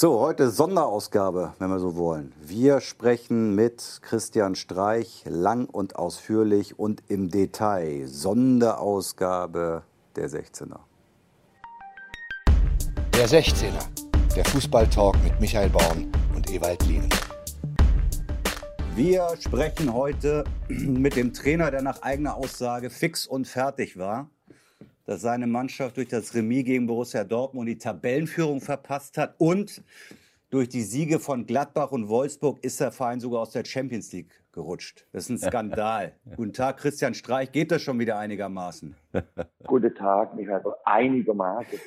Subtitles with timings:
[0.00, 2.32] So, heute Sonderausgabe, wenn wir so wollen.
[2.40, 8.06] Wir sprechen mit Christian Streich lang und ausführlich und im Detail.
[8.06, 9.82] Sonderausgabe
[10.14, 10.78] der 16er.
[13.12, 13.88] Der 16er,
[14.36, 17.08] der Fußballtalk mit Michael Baum und Ewald Lienen.
[18.94, 24.30] Wir sprechen heute mit dem Trainer, der nach eigener Aussage fix und fertig war
[25.08, 29.82] dass seine Mannschaft durch das Remis gegen Borussia Dortmund die Tabellenführung verpasst hat und
[30.50, 34.30] durch die Siege von Gladbach und Wolfsburg ist der Verein sogar aus der Champions League
[34.52, 35.06] gerutscht.
[35.12, 36.12] Das ist ein Skandal.
[36.36, 37.50] Guten Tag, Christian Streich.
[37.52, 38.94] Geht das schon wieder einigermaßen?
[39.66, 40.74] Guten Tag, Michael.
[40.84, 41.78] Einigermaßen.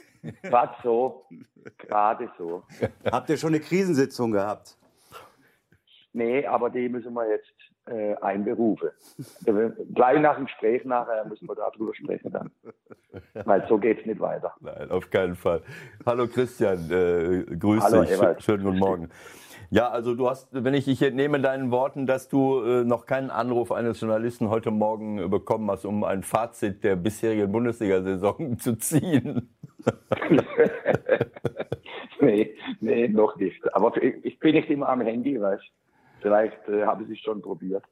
[0.41, 1.25] Gerade so.
[1.77, 2.63] Gerade so.
[3.05, 4.79] Habt ihr schon eine Krisensitzung gehabt?
[6.13, 7.53] Nee, aber die müssen wir jetzt
[7.91, 8.89] äh, einberufen.
[9.45, 12.51] Also, gleich nach dem Gespräch nachher müssen wir darüber sprechen dann.
[13.45, 14.53] Weil so geht es nicht weiter.
[14.61, 15.61] Nein, auf keinen Fall.
[16.05, 18.11] Hallo Christian, äh, grüß Hallo, dich.
[18.11, 18.41] Ewald.
[18.41, 19.09] Schönen guten Morgen.
[19.69, 23.29] Ja, also du hast, wenn ich dich entnehme deinen Worten, dass du äh, noch keinen
[23.29, 29.49] Anruf eines Journalisten heute Morgen bekommen hast, um ein Fazit der bisherigen Bundesliga-Saison zu ziehen.
[32.21, 33.73] nee, nee, noch nicht.
[33.73, 35.63] Aber ich bin nicht immer am Handy, weißt
[36.21, 37.83] Vielleicht äh, habe ich es schon probiert.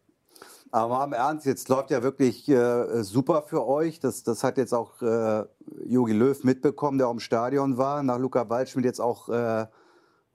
[0.71, 3.99] Aber mal im Ernst, jetzt läuft ja wirklich äh, super für euch.
[3.99, 5.43] Das, das hat jetzt auch äh,
[5.85, 8.03] Jogi Löw mitbekommen, der auch im Stadion war.
[8.03, 9.65] Nach Luca Waldschmidt jetzt auch äh,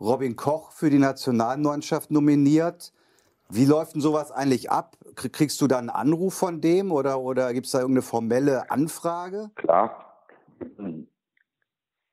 [0.00, 2.92] Robin Koch für die Nationalmannschaft nominiert.
[3.48, 4.96] Wie läuft denn sowas eigentlich ab?
[5.14, 9.50] Kriegst du da einen Anruf von dem oder, oder gibt es da irgendeine formelle Anfrage?
[9.54, 10.26] Klar.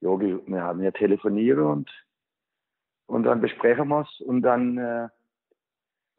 [0.02, 1.90] Jogi, wir haben ja telefoniert und,
[3.08, 5.08] und dann besprechen wir es und dann äh,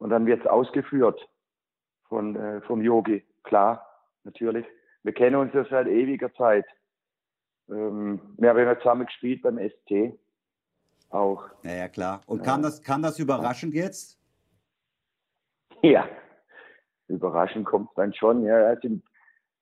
[0.03, 1.29] und dann wird es ausgeführt
[2.09, 3.25] von, äh, vom Yogi.
[3.43, 3.87] Klar,
[4.25, 4.65] natürlich.
[5.03, 6.65] Wir kennen uns ja seit ewiger Zeit.
[7.69, 10.19] Ähm, wir haben ja zusammen gespielt beim ST.
[11.09, 11.45] Auch.
[11.63, 12.21] Ja, ja klar.
[12.25, 14.19] Und kam, das, kam das überraschend jetzt?
[15.81, 16.05] Ja,
[17.07, 18.43] überraschend kommt es dann schon.
[18.43, 18.75] Ja,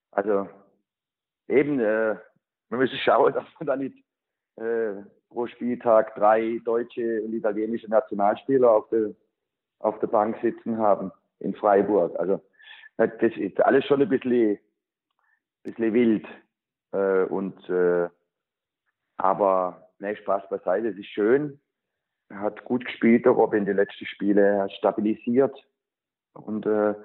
[0.10, 0.50] also
[1.50, 2.16] eben, äh,
[2.70, 4.04] wir müssen schauen, dass wir dann nicht
[4.56, 9.14] äh, pro Spieltag drei deutsche und italienische Nationalspieler auf der
[9.82, 12.18] auf der Bank sitzen haben in Freiburg.
[12.20, 12.42] Also
[12.98, 14.60] das ist alles schon ein bisschen,
[15.64, 16.28] bisschen wild.
[16.92, 18.10] Äh, und äh,
[19.18, 21.60] aber ne, Spaß beiseite, es ist schön.
[22.30, 24.62] Er hat gut gespielt, der Robin, die letzten Spiele.
[24.62, 25.56] Hat stabilisiert.
[26.34, 26.96] Und äh,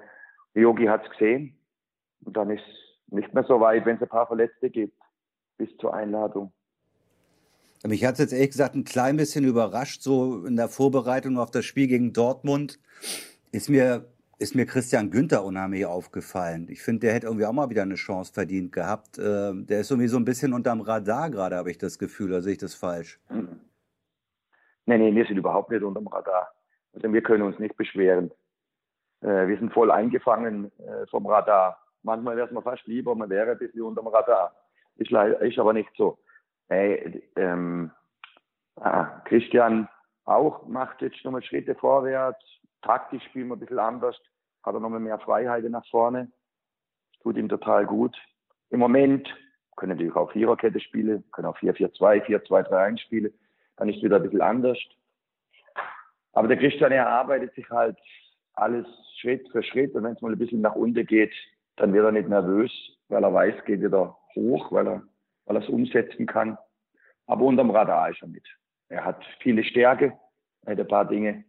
[0.53, 1.59] Yogi hat es gesehen.
[2.23, 2.63] Und dann ist
[3.07, 4.97] nicht mehr so weit, wenn es ein paar Verletzte gibt,
[5.57, 6.53] bis zur Einladung.
[7.85, 11.51] Mich hat es jetzt ehrlich gesagt ein klein bisschen überrascht, so in der Vorbereitung auf
[11.51, 12.79] das Spiel gegen Dortmund
[13.51, 14.05] ist mir,
[14.39, 16.67] ist mir Christian Günther unheimlich aufgefallen.
[16.69, 19.19] Ich finde, der hätte irgendwie auch mal wieder eine Chance verdient gehabt.
[19.19, 22.41] Ähm, der ist irgendwie so ein bisschen unterm Radar gerade, habe ich das Gefühl, oder
[22.41, 23.19] sehe ich das falsch?
[23.29, 26.49] Nee, nee, wir sind überhaupt nicht unterm Radar.
[26.93, 28.31] Also wir können uns nicht beschweren.
[29.21, 31.77] Äh, wir sind voll eingefangen äh, vom Radar.
[32.03, 34.55] Manchmal wäre es mir fast lieber, man wäre ein bisschen unterm Radar.
[34.95, 36.17] Ist, ist aber nicht so.
[36.69, 37.91] Hey, ähm,
[38.75, 39.87] ah, Christian
[40.25, 42.43] auch macht jetzt nochmal Schritte vorwärts.
[42.81, 44.17] Taktisch spielen wir ein bisschen anders.
[44.63, 46.29] Hat er nochmal mehr Freiheiten nach vorne.
[47.21, 48.17] Tut ihm total gut.
[48.69, 49.27] Im Moment
[49.77, 53.33] können natürlich auch Viererkette spielen, können auch 4-4-2, 4-2-3-1 spielen.
[53.77, 54.77] Dann ist wieder ein bisschen anders.
[56.33, 57.97] Aber der Christian, er arbeitet sich halt
[58.53, 58.85] alles
[59.19, 59.95] Schritt für Schritt.
[59.95, 61.33] Und wenn es mal ein bisschen nach unten geht,
[61.77, 62.71] dann wird er nicht nervös,
[63.07, 65.03] weil er weiß, geht wieder hoch, weil er
[65.47, 66.57] weil er es umsetzen kann.
[67.25, 68.45] Aber unterm Radar ist er mit.
[68.89, 70.17] Er hat viele Stärke,
[70.65, 71.43] er hat ein paar Dinge,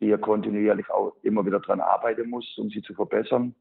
[0.00, 3.54] die er kontinuierlich auch immer wieder dran arbeiten muss, um sie zu verbessern.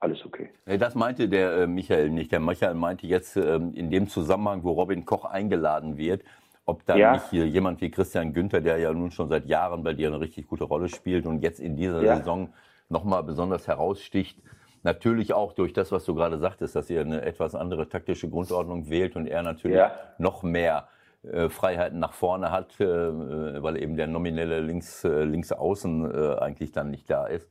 [0.00, 0.50] Alles okay.
[0.64, 2.32] Das meinte der äh, Michael nicht.
[2.32, 6.24] Der Michael meinte jetzt ähm, in dem Zusammenhang, wo Robin Koch eingeladen wird,
[6.64, 7.12] ob da ja.
[7.12, 10.20] nicht hier jemand wie Christian Günther, der ja nun schon seit Jahren bei dir eine
[10.20, 12.16] richtig gute Rolle spielt und jetzt in dieser ja.
[12.16, 12.52] Saison
[12.88, 14.40] nochmal besonders heraussticht,
[14.82, 18.90] Natürlich auch durch das, was du gerade sagtest, dass ihr eine etwas andere taktische Grundordnung
[18.90, 19.92] wählt und er natürlich ja.
[20.18, 20.88] noch mehr
[21.22, 26.34] äh, Freiheiten nach vorne hat, äh, weil eben der nominelle links, äh, links außen äh,
[26.38, 27.48] eigentlich dann nicht da ist.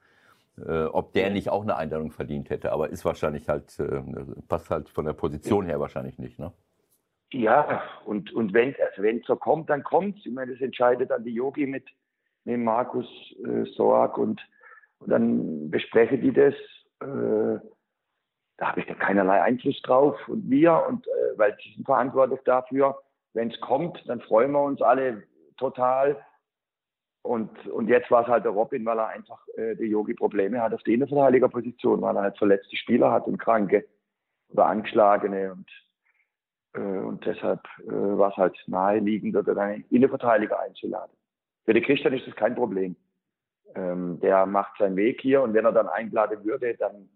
[0.58, 4.02] Äh, ob der nicht auch eine Einladung verdient hätte, aber ist wahrscheinlich halt, äh,
[4.50, 6.52] passt halt von der Position her wahrscheinlich nicht, ne?
[7.32, 11.24] Ja, und, und wenn also wenn so kommt, dann kommt Ich meine, das entscheidet dann
[11.24, 11.86] die Yogi mit,
[12.44, 13.08] mit Markus
[13.46, 14.42] äh, Sorg und,
[15.00, 16.54] und dann besprechen die das
[17.02, 17.60] äh,
[18.58, 22.40] da habe ich ja keinerlei Einfluss drauf und wir und äh, weil sie sind verantwortlich
[22.46, 23.02] dafür.
[23.34, 25.24] Wenn es kommt, dann freuen wir uns alle
[25.58, 26.24] total.
[27.24, 30.62] Und, und jetzt war es halt der Robin, weil er einfach äh, der Yogi Probleme
[30.62, 33.86] hat auf der Innenverteidigerposition, weil er halt verletzte Spieler hat und Kranke
[34.50, 35.52] oder Angeschlagene.
[35.54, 35.70] Und
[36.74, 41.16] Äh, und deshalb äh, war es halt naheliegend, dort einen Innenverteidiger einzuladen.
[41.66, 42.96] Für den Christian ist das kein Problem.
[43.76, 47.10] Ähm, der macht seinen Weg hier und wenn er dann einladen würde, dann,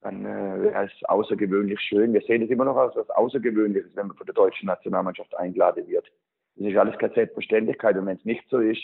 [0.00, 2.12] dann äh, wäre es außergewöhnlich schön.
[2.12, 5.86] Wir sehen es immer noch als was Außergewöhnliches, wenn man von der deutschen Nationalmannschaft eingeladen
[5.88, 6.06] wird.
[6.56, 8.82] Das ist alles keine Selbstverständlichkeit und wenn es nicht so ist,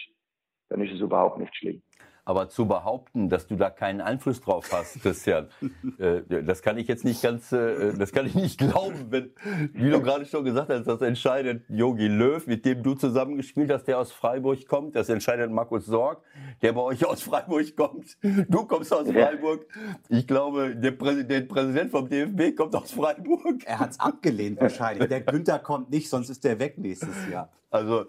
[0.68, 1.82] dann ist es überhaupt nicht schlimm.
[2.24, 5.48] Aber zu behaupten, dass du da keinen Einfluss drauf hast, Christian,
[5.98, 9.30] äh, das kann ich jetzt nicht ganz, äh, das kann ich nicht glauben, wenn,
[9.72, 13.84] wie du gerade schon gesagt hast, das entscheidet Yogi Löw, mit dem du zusammengespielt hast,
[13.84, 16.22] der aus Freiburg kommt, das entscheidet Markus Sorg,
[16.62, 19.66] der bei euch aus Freiburg kommt, du kommst aus Freiburg.
[20.08, 23.64] Ich glaube, der Präsident, Präsident vom DFB kommt aus Freiburg.
[23.64, 25.08] Er hat es abgelehnt wahrscheinlich.
[25.08, 27.50] Der Günther kommt nicht, sonst ist der weg nächstes Jahr.
[27.72, 28.04] Also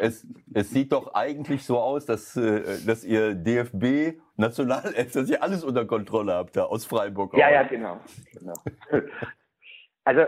[0.00, 5.42] es, es sieht doch eigentlich so aus, dass, äh, dass ihr DFB, Nationalelf, dass ihr
[5.42, 7.36] alles unter Kontrolle habt da aus Freiburg.
[7.36, 8.00] Ja, ja, genau.
[8.32, 8.54] genau.
[10.04, 10.22] Also,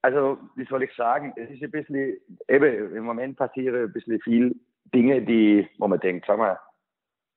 [0.00, 2.16] also, wie soll ich sagen, es ist ein bisschen,
[2.48, 4.56] eben, im Moment passieren ein bisschen viel
[4.94, 6.58] Dinge, die, wo man denkt, sag mal,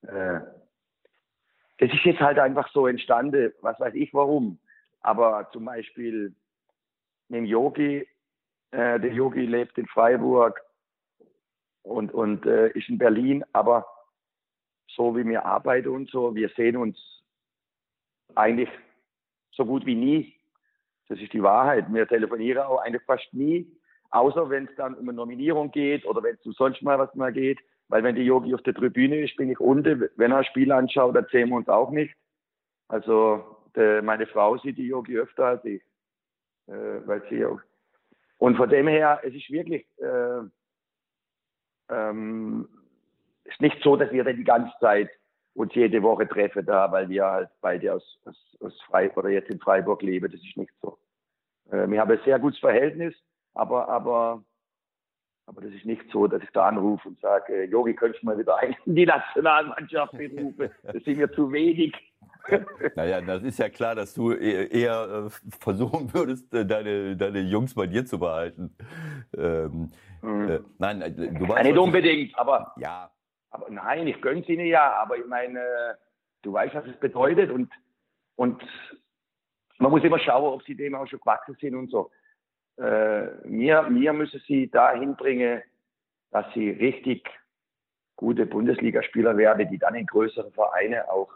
[0.04, 0.40] äh,
[1.78, 4.58] das ist jetzt halt einfach so entstanden, was weiß ich warum.
[5.02, 6.34] Aber zum Beispiel
[7.28, 8.08] mit dem Yogi
[8.76, 10.60] äh, der Yogi lebt in Freiburg
[11.82, 13.86] und, und äh, ist in Berlin, aber
[14.88, 16.98] so wie wir arbeiten und so, wir sehen uns
[18.34, 18.68] eigentlich
[19.52, 20.34] so gut wie nie.
[21.08, 21.86] Das ist die Wahrheit.
[21.90, 23.66] Wir telefonieren auch eigentlich fast nie,
[24.10, 27.14] außer wenn es dann um eine Nominierung geht oder wenn es um sonst mal was
[27.14, 27.58] mal geht.
[27.88, 30.10] Weil wenn der Yogi auf der Tribüne ist, bin ich unten.
[30.16, 32.14] Wenn er ein Spiel anschaut, dann sehen wir uns auch nicht.
[32.88, 33.42] Also
[33.74, 35.82] de, meine Frau sieht die Yogi öfter als ich,
[36.66, 37.60] äh, weil sie auch
[38.38, 40.40] und von dem her, es ist wirklich, äh,
[41.90, 42.68] ähm,
[43.44, 45.10] ist nicht so, dass wir dann die ganze Zeit
[45.54, 49.50] uns jede Woche treffen da, weil wir halt beide aus, aus, aus Freiburg oder jetzt
[49.50, 50.30] in Freiburg leben.
[50.30, 50.98] Das ist nicht so.
[51.70, 53.14] Äh, wir haben ein sehr gutes Verhältnis,
[53.54, 54.44] aber, aber,
[55.46, 58.38] aber das ist nicht so, dass ich da anrufe und sage, Jogi, könntest du mal
[58.38, 60.70] wieder in die Nationalmannschaft berufen?
[60.82, 61.94] Das sind mir zu wenig.
[62.94, 67.40] Naja, das ist ja klar, dass du e-, eher äh, versuchen würdest, äh, deine, deine
[67.40, 68.76] Jungs bei dir zu behalten.
[69.36, 69.90] Ähm,
[70.22, 70.48] mhm.
[70.48, 71.00] äh, nein,
[71.38, 71.64] du weißt.
[71.64, 72.72] Nicht unbedingt, aber.
[72.78, 73.10] Ja.
[73.50, 75.60] Aber nein, ich gönn's ihnen ja, aber ich meine,
[76.42, 77.72] du weißt, was es bedeutet und,
[78.36, 78.62] und
[79.78, 82.10] man muss immer schauen, ob sie dem auch schon gewachsen sind und so.
[82.78, 85.62] Äh, mir, mir müssen sie dahin bringen,
[86.30, 87.28] dass sie richtig
[88.16, 91.30] gute Bundesligaspieler werden, die dann in größeren Vereinen auch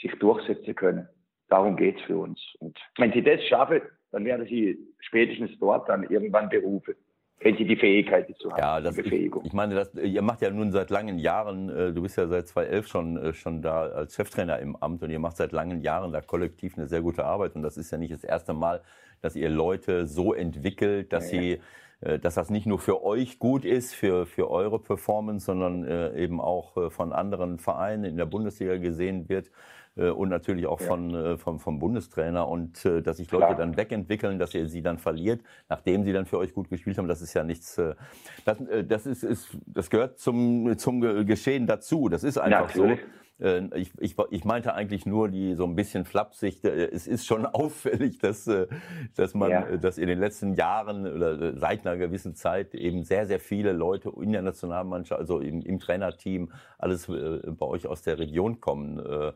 [0.00, 1.08] sich durchsetzen können.
[1.48, 2.40] Darum geht es für uns.
[2.58, 3.80] Und wenn sie das schaffen,
[4.12, 6.94] dann werden sie spätestens dort dann irgendwann berufen
[7.40, 8.58] wenn sie die Fähigkeit dazu haben.
[8.58, 12.02] Ja, das, ich, ich, meine, das, ihr macht ja nun seit langen Jahren, äh, du
[12.02, 15.36] bist ja seit 2011 schon, äh, schon da als Cheftrainer im Amt und ihr macht
[15.36, 18.24] seit langen Jahren da kollektiv eine sehr gute Arbeit und das ist ja nicht das
[18.24, 18.80] erste Mal,
[19.20, 21.60] dass ihr Leute so entwickelt, dass ja, sie
[22.00, 26.14] äh, dass das nicht nur für euch gut ist, für, für eure Performance, sondern äh,
[26.16, 29.50] eben auch äh, von anderen Vereinen in der Bundesliga gesehen wird.
[29.96, 30.86] Äh, und natürlich auch ja.
[30.86, 33.56] von, äh, vom, vom Bundestrainer und äh, dass sich Leute Klar.
[33.56, 37.08] dann wegentwickeln, dass ihr sie dann verliert, nachdem sie dann für euch gut gespielt haben,
[37.08, 37.80] das ist ja nichts,
[38.44, 42.08] das, das ist, ist das gehört zum, zum Geschehen dazu.
[42.08, 42.96] Das ist einfach ja, so.
[43.74, 46.64] Ich, ich, ich meinte eigentlich nur die so ein bisschen flapsig.
[46.64, 48.50] Es ist schon auffällig, dass,
[49.14, 49.76] dass man, ja.
[49.76, 54.10] dass in den letzten Jahren oder seit einer gewissen Zeit eben sehr, sehr viele Leute
[54.20, 59.34] in der Nationalmannschaft, also im, im Trainerteam, alles bei euch aus der Region kommen.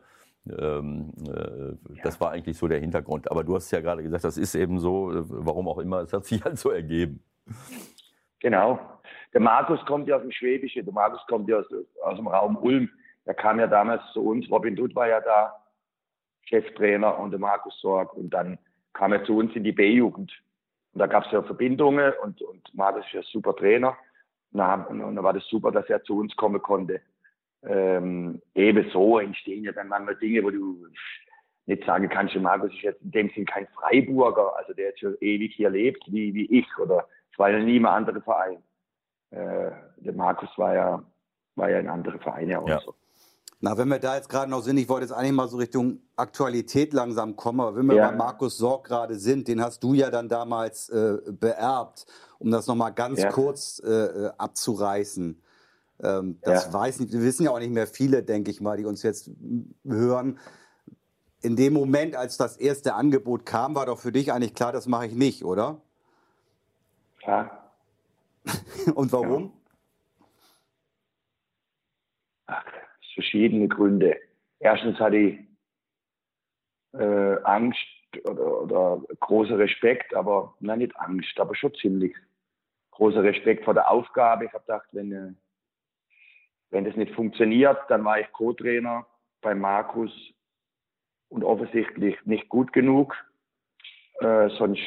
[0.49, 2.03] Ähm, äh, ja.
[2.03, 3.29] Das war eigentlich so der Hintergrund.
[3.29, 6.13] Aber du hast ja gerade gesagt, das ist eben so, äh, warum auch immer, es
[6.13, 7.23] hat sich halt so ergeben.
[8.39, 8.79] Genau.
[9.33, 11.67] Der Markus kommt ja aus dem Schwäbischen, der Markus kommt ja aus,
[12.03, 12.89] aus dem Raum Ulm.
[13.25, 15.55] Der kam ja damals zu uns, Robin Dutt war ja da,
[16.43, 18.13] Cheftrainer und der Markus Sorg.
[18.13, 18.57] Und dann
[18.93, 20.31] kam er zu uns in die B-Jugend.
[20.93, 23.95] Und da gab es ja Verbindungen und, und Markus ist ja super Trainer.
[24.51, 26.99] Und dann, und dann war das super, dass er zu uns kommen konnte
[27.63, 30.87] ähm, ebenso entstehen ja dann manchmal Dinge, wo du
[31.65, 35.15] nicht sagen kannst, Markus ist jetzt in dem Sinn kein Freiburger, also der jetzt schon
[35.21, 38.63] ewig hier lebt, wie, wie ich, oder es war ja nie ein anderer Verein.
[39.29, 41.03] Äh, der Markus war ja,
[41.55, 42.79] war ja in andere Vereine auch ja.
[42.79, 42.95] so.
[43.63, 45.99] Na, wenn wir da jetzt gerade noch sind, ich wollte jetzt eigentlich mal so Richtung
[46.15, 48.09] Aktualität langsam kommen, aber wenn wir ja.
[48.09, 52.07] bei Markus Sorg gerade sind, den hast du ja dann damals äh, beerbt,
[52.39, 53.29] um das nochmal ganz ja.
[53.29, 55.39] kurz äh, äh abzureißen.
[56.03, 56.73] Ähm, das ja.
[56.73, 59.29] weiß nicht, wissen ja auch nicht mehr viele, denke ich mal, die uns jetzt
[59.85, 60.39] hören.
[61.41, 64.87] In dem Moment, als das erste Angebot kam, war doch für dich eigentlich klar, das
[64.87, 65.81] mache ich nicht, oder?
[67.25, 67.71] Ja.
[68.95, 69.53] Und warum?
[72.47, 72.65] Ach,
[73.13, 74.17] verschiedene Gründe.
[74.59, 75.39] Erstens hatte ich
[76.93, 77.79] äh, Angst,
[78.25, 82.15] oder, oder großer Respekt, aber na, nicht Angst, aber schon ziemlich
[82.91, 84.45] großer Respekt vor der Aufgabe.
[84.45, 85.33] Ich habe gedacht, wenn, äh,
[86.71, 89.05] wenn das nicht funktioniert, dann war ich Co-Trainer
[89.41, 90.11] bei Markus
[91.29, 93.15] und offensichtlich nicht gut genug.
[94.19, 94.81] Äh, sonst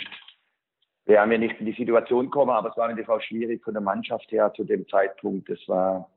[1.05, 3.83] wären wir nicht in die Situation gekommen, aber es war natürlich auch schwierig von der
[3.83, 5.49] Mannschaft her zu dem Zeitpunkt.
[5.51, 6.11] Es war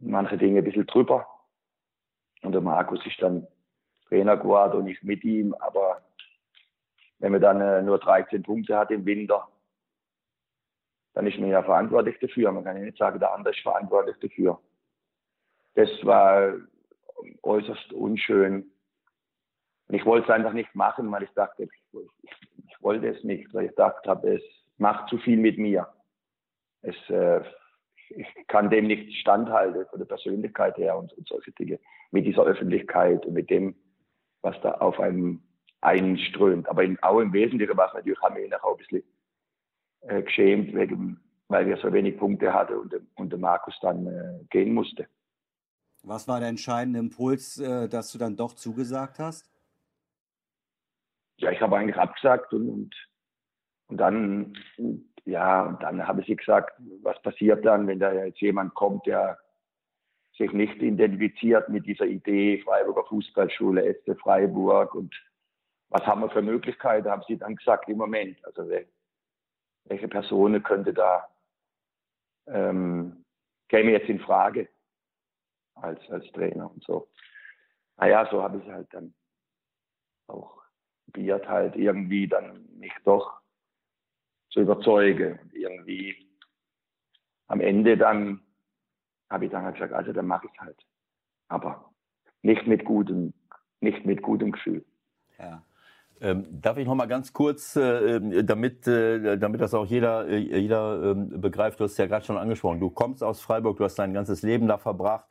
[0.00, 1.26] manche Dinge ein bisschen drüber.
[2.42, 3.46] Und der Markus ist dann
[4.08, 5.54] Trainer geworden und ich mit ihm.
[5.54, 6.02] Aber
[7.20, 9.48] wenn man dann äh, nur 13 Punkte hat im Winter,
[11.14, 12.52] dann ist man ja verantwortlich dafür.
[12.52, 14.60] Man kann ja nicht sagen, der andere ist verantwortlich dafür.
[15.74, 16.54] Das war
[17.42, 18.70] äußerst unschön.
[19.88, 21.70] Und ich wollte es einfach nicht machen, weil ich dachte, ich,
[22.22, 24.42] ich, wollte es nicht, weil ich dachte habe, es
[24.78, 25.88] macht zu viel mit mir.
[26.80, 27.42] Es, äh,
[28.08, 31.78] ich kann dem nicht standhalten von der Persönlichkeit her und, und solche Dinge.
[32.10, 33.74] Mit dieser Öffentlichkeit und mit dem,
[34.40, 35.42] was da auf einem
[35.80, 36.68] einströmt.
[36.68, 39.02] Aber in, auch im Wesentlichen war es natürlich, haben wir ihn auch ein bisschen
[40.02, 44.44] äh, geschämt, wegen, weil wir so wenig Punkte hatten und, und der Markus dann äh,
[44.50, 45.06] gehen musste.
[46.02, 49.48] Was war der entscheidende Impuls, äh, dass du dann doch zugesagt hast?
[51.38, 52.94] Ja, ich habe eigentlich abgesagt und, und,
[53.88, 54.58] und dann,
[55.24, 59.38] ja, und dann habe ich gesagt, was passiert dann, wenn da jetzt jemand kommt, der
[60.38, 65.14] sich nicht identifiziert mit dieser Idee Freiburger Fußballschule, SC Freiburg und
[65.90, 68.42] was haben wir für Möglichkeiten, haben sie dann gesagt im Moment.
[68.46, 68.68] Also
[69.84, 71.28] welche Person könnte da
[72.46, 73.24] ähm,
[73.68, 74.68] käme jetzt in Frage
[75.74, 77.08] als, als Trainer und so.
[77.96, 79.14] Naja, so habe ich halt dann
[80.26, 80.62] auch
[81.04, 83.40] probiert halt irgendwie dann mich doch
[84.50, 85.38] zu überzeugen.
[85.40, 86.28] Und irgendwie
[87.48, 88.42] am Ende dann
[89.30, 90.86] habe ich dann halt gesagt, also dann mache ich es halt.
[91.48, 91.92] Aber
[92.42, 93.34] nicht mit gutem,
[93.80, 94.84] nicht mit gutem Gefühl.
[95.38, 95.64] Ja.
[96.22, 100.36] Ähm, darf ich noch mal ganz kurz, äh, damit, äh, damit das auch jeder, äh,
[100.38, 103.84] jeder ähm, begreift, du hast es ja gerade schon angesprochen, du kommst aus Freiburg, du
[103.84, 105.24] hast dein ganzes Leben da verbracht.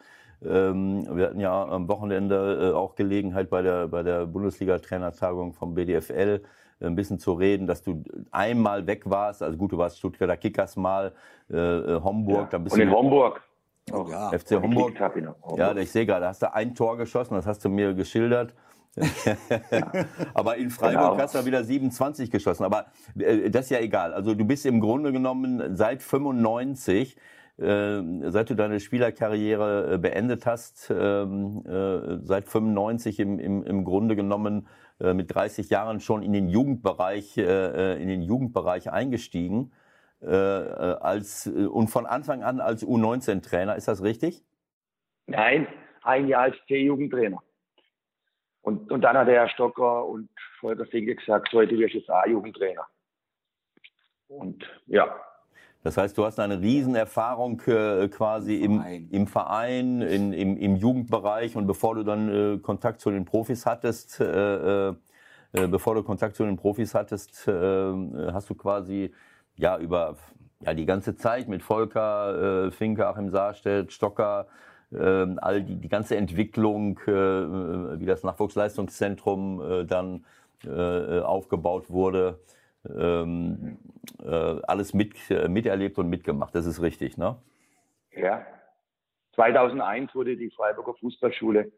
[0.43, 5.75] Ähm, wir hatten ja am Wochenende äh, auch Gelegenheit bei der, bei der Bundesliga-Trainertagung vom
[5.75, 6.41] BDFL
[6.81, 9.43] äh, ein bisschen zu reden, dass du einmal weg warst.
[9.43, 11.13] Also gut, du warst Stuttgarter Kickers mal,
[11.49, 11.55] äh,
[12.03, 12.41] Homburg.
[12.41, 12.47] Ja.
[12.51, 13.41] Dann bist Und in Homburg.
[13.93, 14.29] Oh, ja.
[14.37, 14.99] FC Homburg.
[15.55, 18.53] Ja, ich sehe gerade, da hast du ein Tor geschossen, das hast du mir geschildert.
[20.33, 21.17] Aber in Freiburg genau.
[21.17, 22.63] hast du wieder 27 geschossen.
[22.63, 24.13] Aber äh, das ist ja egal.
[24.13, 27.15] Also du bist im Grunde genommen seit 95,
[27.57, 33.83] äh, seit du deine Spielerkarriere äh, beendet hast, ähm, äh, seit 95 im, im, im
[33.85, 34.67] Grunde genommen
[34.99, 39.71] äh, mit 30 Jahren schon in den Jugendbereich, äh, in den Jugendbereich eingestiegen.
[40.23, 44.43] als, und von Anfang an als U19-Trainer, ist das richtig?
[45.25, 45.65] Nein,
[46.03, 47.41] ein Jahr als C-Jugendtrainer.
[48.61, 52.09] Und, und dann hat der Herr Stocker und Volker Finke gesagt, so, du wirst jetzt
[52.09, 52.85] A-Jugendtrainer.
[54.27, 55.13] Und ja.
[55.83, 60.57] Das heißt, du hast eine Riesenerfahrung äh, quasi im Verein, im, im Verein in, im,
[60.57, 64.95] im, Jugendbereich und bevor du dann äh, Kontakt zu den Profis hattest, äh, äh,
[65.53, 67.51] äh bevor du Kontakt zu den Profis hattest, äh,
[68.31, 69.11] hast du quasi
[69.55, 70.17] ja über
[70.59, 75.89] ja, die ganze Zeit mit Volker, äh, Finke, Achim Saarstedt, Stocker, äh, all die, die
[75.89, 77.11] ganze Entwicklung, äh,
[77.99, 80.25] wie das Nachwuchsleistungszentrum äh, dann
[80.65, 82.39] äh, aufgebaut wurde,
[82.87, 83.77] ähm,
[84.23, 86.53] äh, alles mit, äh, miterlebt und mitgemacht.
[86.55, 87.37] Das ist richtig, ne?
[88.11, 88.45] Ja.
[89.35, 91.71] 2001 wurde die Freiburger Fußballschule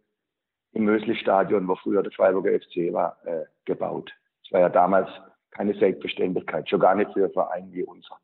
[0.72, 4.12] im Mösli-Stadion, wo früher der Freiburger FC war, äh, gebaut.
[4.44, 5.10] Das war ja damals
[5.52, 8.18] keine Selbstverständlichkeit, schon gar nicht für einen Verein wie unser.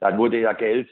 [0.00, 0.88] Dann wurde ja Geld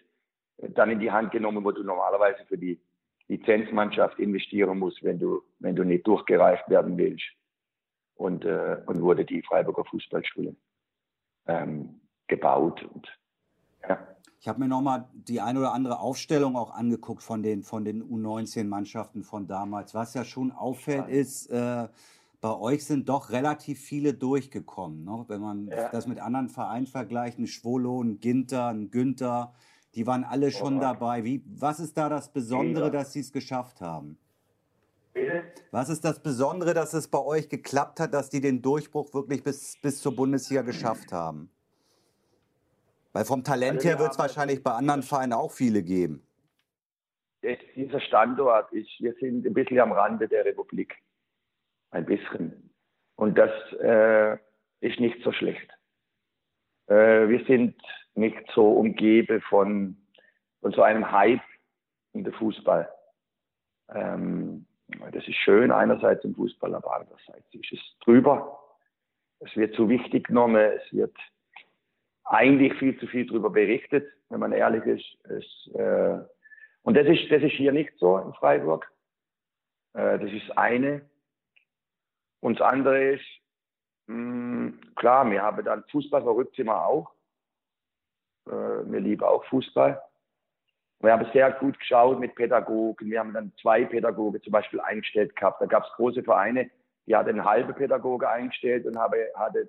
[0.59, 2.81] dann in die Hand genommen, wo du normalerweise für die
[3.29, 7.25] Lizenzmannschaft investieren musst, wenn du, wenn du nicht durchgereicht werden willst.
[8.15, 10.57] Und, äh, und wurde die Freiburger Fußballschule
[11.47, 12.83] ähm, gebaut.
[12.83, 13.07] Und,
[13.89, 13.99] ja.
[14.41, 18.03] Ich habe mir nochmal die ein oder andere Aufstellung auch angeguckt von den, von den
[18.03, 19.95] U19-Mannschaften von damals.
[19.95, 21.89] Was ja schon auffällt, ist, äh,
[22.41, 25.05] bei euch sind doch relativ viele durchgekommen.
[25.05, 25.25] Ne?
[25.29, 25.89] Wenn man ja.
[25.89, 29.55] das mit anderen Vereinen vergleicht, ein Schwolo, ein Ginter, ein Günther,
[29.95, 31.25] die waren alle schon oh, dabei.
[31.25, 32.91] Wie, was ist da das Besondere, ja.
[32.91, 34.19] dass sie es geschafft haben?
[35.13, 35.45] Bitte?
[35.71, 39.43] Was ist das Besondere, dass es bei euch geklappt hat, dass die den Durchbruch wirklich
[39.43, 41.51] bis, bis zur Bundesliga geschafft haben?
[43.13, 46.23] Weil vom Talent also her wird es wahrscheinlich bei anderen Vereinen auch viele geben.
[47.75, 50.97] Dieser Standort ist, wir sind ein bisschen am Rande der Republik.
[51.91, 52.71] Ein bisschen.
[53.17, 54.37] Und das äh,
[54.81, 55.69] ist nicht so schlecht.
[56.87, 57.75] Äh, wir sind
[58.19, 59.97] nicht so umgebe von,
[60.61, 61.41] von so einem Hype
[62.13, 62.89] in der Fußball.
[63.95, 64.67] Ähm,
[65.13, 68.59] das ist schön einerseits im Fußball, aber andererseits ist es drüber.
[69.41, 71.17] es wird zu wichtig genommen, es wird
[72.25, 75.25] eigentlich viel zu viel darüber berichtet, wenn man ehrlich ist.
[75.25, 76.19] Es, äh,
[76.83, 78.91] und das ist, das ist hier nicht so in Freiburg.
[79.95, 81.09] Äh, das ist eine.
[82.41, 83.27] Und das andere ist,
[84.07, 87.11] mh, hm, klar, wir haben dann Fußball wir auch.
[88.49, 90.03] Äh, wir lieben auch Fußball.
[91.01, 93.11] Wir haben sehr gut geschaut mit Pädagogen.
[93.11, 95.61] Wir haben dann zwei Pädagogen zum Beispiel eingestellt gehabt.
[95.61, 96.71] Da gab es große Vereine,
[97.07, 99.69] die hatten einen halben Pädagoge eingestellt und habe, hatte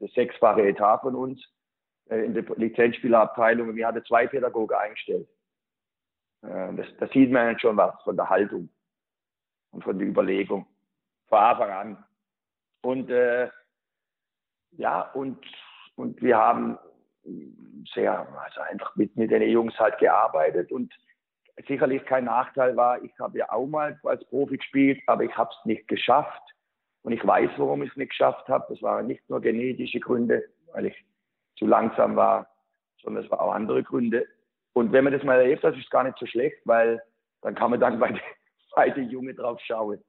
[0.00, 1.40] das sechsfache Etat von uns
[2.08, 3.74] äh, in der Lizenzspielerabteilung.
[3.74, 5.28] Wir hatten zwei Pädagogen eingestellt.
[6.42, 8.70] Äh, das, das sieht man schon was von der Haltung
[9.72, 10.66] und von der Überlegung.
[11.28, 12.04] Von Anfang an.
[12.82, 13.50] Und äh,
[14.72, 15.44] ja, und,
[15.96, 16.78] und wir haben
[17.94, 20.92] sehr, also einfach mit, mit den Jungs halt gearbeitet und
[21.66, 25.50] sicherlich kein Nachteil war, ich habe ja auch mal als Profi gespielt, aber ich habe
[25.50, 26.42] es nicht geschafft.
[27.02, 28.66] Und ich weiß, warum ich es nicht geschafft habe.
[28.68, 31.04] Das waren nicht nur genetische Gründe, weil ich
[31.56, 32.46] zu langsam war,
[33.02, 34.26] sondern es waren auch andere Gründe.
[34.74, 37.02] Und wenn man das mal erlebt hat, ist es gar nicht so schlecht, weil
[37.42, 38.20] dann kann man dann bei, den,
[38.74, 40.02] bei den Jungen drauf schauen.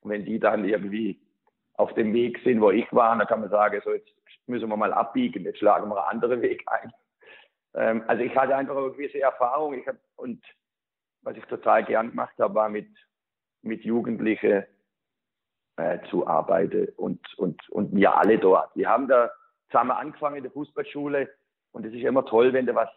[0.00, 1.20] Und wenn die dann irgendwie
[1.78, 4.10] auf dem Weg sind, wo ich war, dann kann man sagen, so jetzt
[4.46, 6.92] müssen wir mal abbiegen, jetzt schlagen wir einen anderen Weg ein.
[7.74, 10.44] Ähm, also ich hatte einfach eine gewisse Erfahrung ich hab, und
[11.22, 12.88] was ich total gern gemacht habe, war mit,
[13.62, 14.64] mit Jugendlichen
[15.76, 18.74] äh, zu arbeiten und, und, und wir alle dort.
[18.74, 19.30] Wir haben da
[19.70, 21.28] zusammen angefangen in der Fußballschule
[21.70, 22.90] und es ist immer toll, wenn du was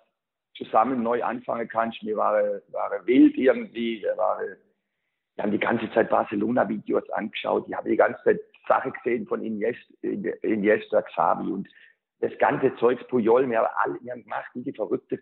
[0.55, 2.01] zusammen neu anfangen kannst.
[2.01, 4.57] Wir waren, waren wild irgendwie, wir, waren,
[5.35, 9.43] wir haben die ganze Zeit Barcelona-Videos angeschaut, ich habe die ganze Zeit Sache gesehen von
[9.43, 11.67] Iniesta, Iniesta Xavi und
[12.19, 15.19] das ganze Zeugs Puyol, wir haben alle, wir haben gemacht, wie die Verrückte,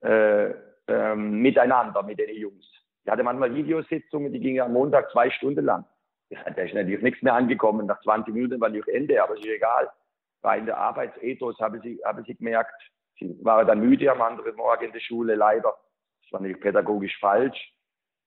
[0.00, 0.52] äh,
[0.88, 2.66] ähm, miteinander, mit den Jungs.
[3.04, 5.84] Ich hatte manchmal Videositzungen, die gingen am Montag zwei Stunden lang.
[6.28, 7.86] Ja, da ist natürlich nichts mehr angekommen.
[7.86, 9.88] Nach 20 Minuten war ich Ende, aber ist egal.
[10.42, 12.74] War in der Arbeitsethos, habe ich, habe ich gemerkt,
[13.18, 15.74] sie waren dann müde am anderen Morgen in der Schule, leider.
[16.22, 17.72] Das war natürlich pädagogisch falsch,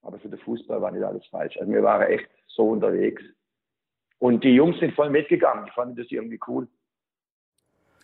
[0.02, 1.56] aber für den Fußball war nicht alles falsch.
[1.58, 3.22] Also wir waren echt so unterwegs.
[4.20, 5.66] Und die Jungs sind voll mitgegangen.
[5.66, 6.68] Ich fand das irgendwie cool.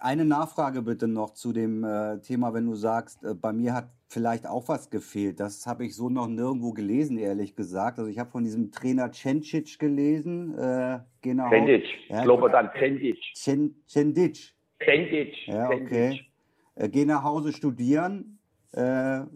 [0.01, 3.91] Eine Nachfrage bitte noch zu dem äh, Thema, wenn du sagst, äh, bei mir hat
[4.09, 5.41] vielleicht auch was gefehlt.
[5.41, 7.99] Das habe ich so noch nirgendwo gelesen, ehrlich gesagt.
[7.99, 10.57] Also ich habe von diesem Trainer Cencic gelesen.
[10.59, 11.51] Äh, genau.
[11.51, 13.19] Cendic, ja, Slobodan Cendic.
[13.35, 14.55] Cendic.
[14.83, 15.47] Cendic.
[15.47, 16.21] Ja, okay.
[16.77, 18.39] Äh, geh nach Hause studieren.
[18.75, 19.27] Äh, ja.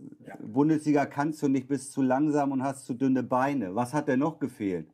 [0.41, 3.75] Bundesliga kannst du nicht, bist zu langsam und hast zu dünne Beine.
[3.75, 4.89] Was hat denn noch gefehlt?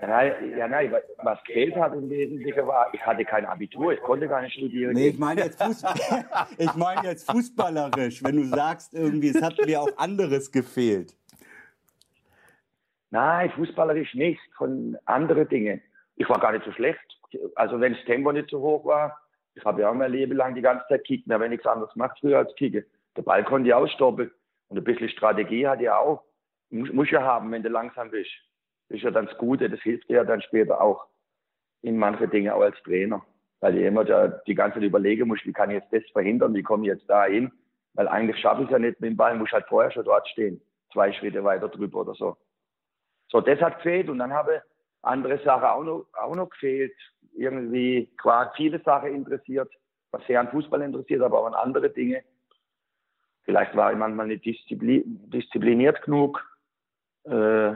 [0.00, 4.42] Ja, nein, was Geld hat im Wesentlichen war, ich hatte kein Abitur, ich konnte gar
[4.42, 4.92] nicht studieren.
[4.92, 5.94] Nee, ich meine jetzt, Fußball,
[6.58, 11.16] ich mein jetzt fußballerisch, wenn du sagst, irgendwie, es hat mir auch anderes gefehlt.
[13.10, 15.82] Nein, fußballerisch nicht, von anderen Dingen.
[16.16, 17.00] Ich war gar nicht so schlecht.
[17.56, 19.18] Also wenn das Tempo nicht so hoch war,
[19.54, 22.16] ich habe ja auch mein Leben lang die ganze Zeit kicken, aber nichts anderes gemacht
[22.20, 22.84] früher als kicken.
[23.16, 24.30] Der Ball konnte ich ausstoppen
[24.68, 26.22] und ein bisschen Strategie hatte ich auch.
[26.70, 28.30] Muss, muss ja haben, wenn du langsam bist.
[28.88, 31.06] Das ist ja dann das Gute, das hilft dir ja dann später auch
[31.82, 33.24] in manche Dinge auch als Trainer.
[33.60, 36.54] Weil ich immer da die ganze Zeit überlegen muss, wie kann ich jetzt das verhindern,
[36.54, 37.50] wie komme ich jetzt da hin?
[37.94, 40.28] Weil eigentlich schaffe ich es ja nicht mit dem Ball, muss halt vorher schon dort
[40.28, 40.60] stehen,
[40.92, 42.36] zwei Schritte weiter drüber oder so.
[43.28, 44.62] So, das hat gefehlt und dann habe
[45.02, 46.94] andere Sachen auch noch, auch noch gefehlt.
[47.34, 49.70] Irgendwie, klar, viele Sachen interessiert,
[50.12, 52.22] was sehr an Fußball interessiert, aber auch an andere Dinge.
[53.42, 56.44] Vielleicht war ich manchmal nicht diszipliniert genug.
[57.24, 57.72] Äh,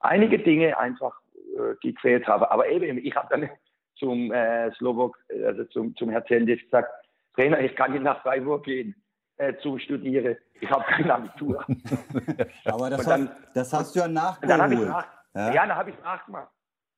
[0.00, 2.44] einige Dinge einfach, äh, die gefehlt haben.
[2.44, 3.50] Aber eben, ich habe dann
[3.96, 6.90] zum äh, Slowak, also zum, zum Herrn Zendic gesagt,
[7.34, 8.94] Trainer, ich kann nicht nach Freiburg gehen
[9.36, 10.36] äh, zu studieren.
[10.60, 11.64] Ich habe kein Abitur.
[12.64, 14.60] Aber das, dann, hast, das hast du ja nachgeholt.
[14.60, 15.52] Dann ich nach, ja?
[15.52, 16.50] ja, dann habe ich es nachgemacht.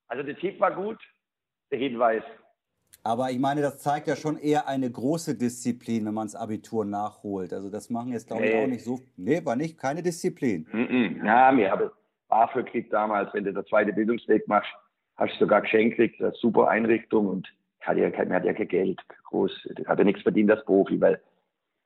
[0.08, 0.98] Also der Tipp war gut,
[1.70, 2.22] der Hinweis.
[3.02, 6.84] Aber ich meine, das zeigt ja schon eher eine große Disziplin, wenn man das Abitur
[6.84, 7.52] nachholt.
[7.52, 9.00] Also das machen jetzt, glaube ich, auch nicht so.
[9.16, 10.66] Nee, war nicht, keine Disziplin.
[10.72, 11.26] Mm -mm.
[11.26, 11.90] Ja, wir haben
[12.34, 14.70] BAföG kriegt damals, wenn du der zweite Bildungsweg machst,
[15.16, 17.48] hast du sogar geschenkt gekriegt, eine super Einrichtung und
[17.80, 21.22] hatte ja kein, hat ja kein Geld groß, ich hatte nichts verdient als Profi, weil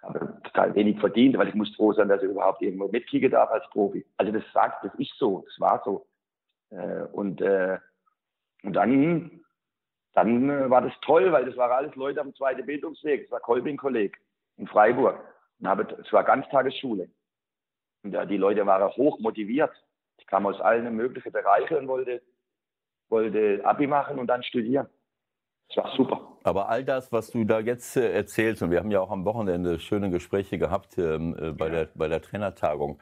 [0.02, 3.50] habe total wenig verdient, weil ich musste froh sein, dass ich überhaupt irgendwo mitkriegen darf
[3.50, 4.06] als Profi.
[4.16, 6.06] Also das sagt, das ist so, das war so.
[6.70, 7.78] Äh, und, äh,
[8.62, 9.40] und dann,
[10.14, 13.24] dann äh, war das toll, weil das waren alles Leute am zweiten Bildungsweg.
[13.24, 14.16] Das war Kolbing-Kolleg
[14.56, 15.20] in Freiburg.
[15.60, 17.10] Es war Ganztagesschule.
[18.04, 19.72] Und die Leute waren hoch motiviert
[20.28, 22.22] kam aus allen möglichen Bereichen und wollte,
[23.08, 24.86] wollte Abi machen und dann studieren.
[25.70, 26.38] Es war super.
[26.44, 29.24] Aber all das, was du da jetzt äh, erzählst, und wir haben ja auch am
[29.24, 32.98] Wochenende schöne Gespräche gehabt ähm, äh, bei, der, bei der Trainertagung,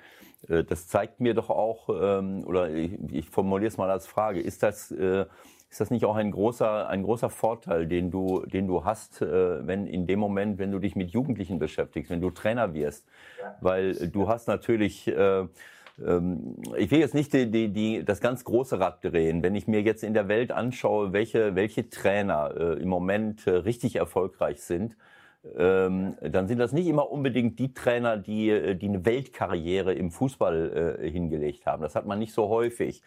[0.49, 4.41] äh, das zeigt mir doch auch, ähm, oder ich, ich formuliere es mal als Frage,
[4.41, 5.27] ist das, äh,
[5.71, 9.65] ist das nicht auch ein großer, ein großer Vorteil, den du, den du hast, äh,
[9.65, 13.07] wenn in dem Moment, wenn du dich mit Jugendlichen beschäftigst, wenn du Trainer wirst?
[13.61, 15.47] Weil du hast natürlich äh,
[16.05, 19.43] ähm, ich will jetzt nicht die, die, die, das ganz große Rad drehen.
[19.43, 23.51] Wenn ich mir jetzt in der Welt anschaue, welche, welche Trainer äh, im Moment äh,
[23.51, 24.97] richtig erfolgreich sind,
[25.57, 30.11] ähm, dann sind das nicht immer unbedingt die Trainer, die, äh, die eine Weltkarriere im
[30.11, 31.83] Fußball äh, hingelegt haben.
[31.83, 33.03] Das hat man nicht so häufig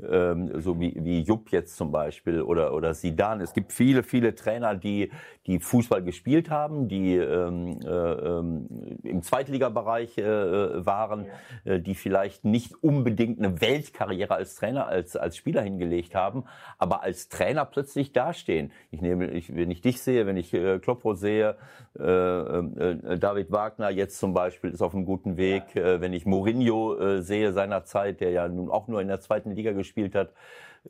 [0.00, 3.40] ähm, so wie, wie Jupp jetzt zum Beispiel oder, oder Sidan.
[3.40, 5.10] Es gibt viele, viele Trainer, die,
[5.46, 8.68] die Fußball gespielt haben, die ähm, äh, ähm,
[9.02, 11.26] im Zweitligabereich äh, waren,
[11.64, 16.44] äh, die vielleicht nicht unbedingt eine Weltkarriere als Trainer, als, als Spieler hingelegt haben,
[16.78, 18.72] aber als Trainer plötzlich dastehen.
[18.90, 21.54] Ich nehme, ich, wenn ich dich sehe, wenn ich äh, Kloppo sehe, äh,
[21.91, 26.98] äh, David Wagner jetzt zum Beispiel ist auf einem guten Weg, äh, wenn ich Mourinho
[26.98, 30.32] äh, sehe seinerzeit, der ja nun auch nur in der zweiten Liga gespielt hat,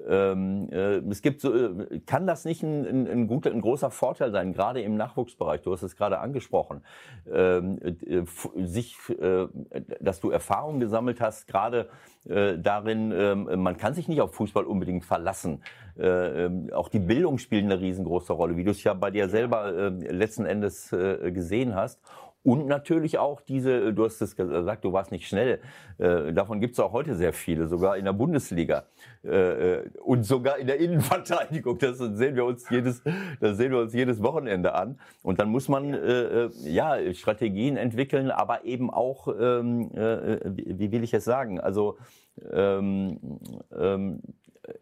[0.09, 3.91] ähm, äh, es gibt so, äh, kann das nicht ein, ein, ein, guter, ein großer
[3.91, 5.61] Vorteil sein, gerade im Nachwuchsbereich?
[5.63, 6.83] Du hast es gerade angesprochen,
[7.31, 8.23] ähm, äh,
[8.65, 9.47] sich, äh,
[10.01, 11.91] dass du Erfahrungen gesammelt hast, gerade
[12.27, 15.63] äh, darin, ähm, man kann sich nicht auf Fußball unbedingt verlassen.
[15.99, 19.29] Äh, ähm, auch die Bildung spielt eine riesengroße Rolle, wie du es ja bei dir
[19.29, 22.01] selber letzten Endes gesehen hast.
[22.45, 25.61] Und natürlich auch diese, du hast es gesagt, du warst nicht schnell.
[25.99, 28.85] Äh, davon gibt es auch heute sehr viele, sogar in der Bundesliga
[29.25, 31.79] äh, äh, und sogar in der Innenverteidigung.
[31.79, 33.03] Das sehen wir uns jedes,
[33.41, 34.99] das sehen wir uns jedes Wochenende an.
[35.23, 40.91] Und dann muss man äh, äh ja Strategien entwickeln, aber eben auch, ähm, äh, wie
[40.91, 41.61] will ich es sagen?
[41.61, 41.97] Also
[42.53, 43.21] ähm,
[43.77, 44.21] ähm,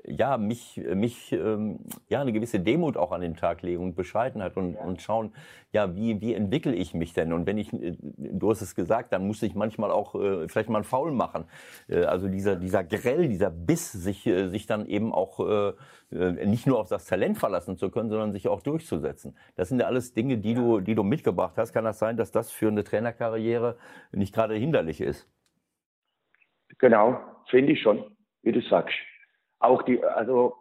[0.05, 4.57] ja, mich, mich ähm, ja, eine gewisse Demut auch an den Tag legen und Bescheidenheit
[4.57, 4.83] und, ja.
[4.83, 5.33] und schauen,
[5.73, 7.33] ja, wie, wie entwickle ich mich denn?
[7.33, 10.69] Und wenn ich, äh, du hast es gesagt, dann muss ich manchmal auch äh, vielleicht
[10.69, 11.45] mal einen Foul machen.
[11.89, 15.73] Äh, also dieser, dieser Grell, dieser Biss, sich, äh, sich dann eben auch äh,
[16.15, 19.35] äh, nicht nur auf das Talent verlassen zu können, sondern sich auch durchzusetzen.
[19.57, 21.73] Das sind ja alles Dinge, die du, die du mitgebracht hast.
[21.73, 23.79] Kann das sein, dass das für eine Trainerkarriere
[24.13, 25.27] nicht gerade hinderlich ist?
[26.79, 28.05] Genau, finde ich schon,
[28.43, 28.95] wie du sagst
[29.61, 30.57] auch die, also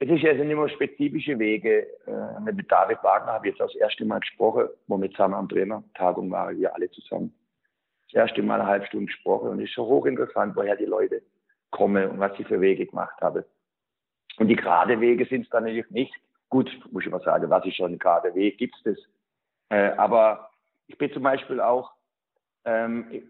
[0.00, 1.86] es ist ja sind immer spezifische Wege.
[2.06, 5.48] Äh, mit David Wagner habe ich jetzt das erste Mal gesprochen, wo wir zusammen am
[5.48, 7.34] Trainertagung waren, wir alle zusammen.
[8.06, 11.22] Das erste Mal eine halbe Stunde gesprochen und es ist schon hochinteressant, woher die Leute
[11.70, 13.44] kommen und was sie für Wege gemacht haben.
[14.38, 16.14] Und die gerade Wege sind es dann natürlich nicht.
[16.48, 18.98] Gut, muss ich mal sagen, was ist schon ein gerade Weg, gibt es das.
[19.70, 20.48] Äh, aber
[20.86, 21.92] ich bin zum Beispiel auch
[22.64, 23.22] ähm,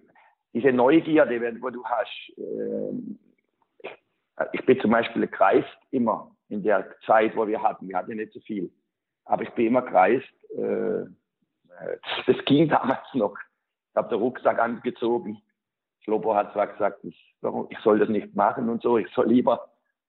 [0.53, 2.93] diese Neugierde, wo du hast, äh,
[4.53, 7.89] ich bin zum Beispiel gereist immer in der Zeit, wo wir hatten.
[7.89, 8.71] Wir hatten ja nicht so viel.
[9.25, 10.29] Aber ich bin immer gereist.
[10.57, 11.05] Äh,
[12.27, 13.37] das ging damals noch.
[13.91, 15.41] Ich habe den Rucksack angezogen.
[16.01, 17.35] Schlobo hat zwar gesagt, ich,
[17.71, 18.99] ich soll das nicht machen und so.
[18.99, 19.69] Ich soll lieber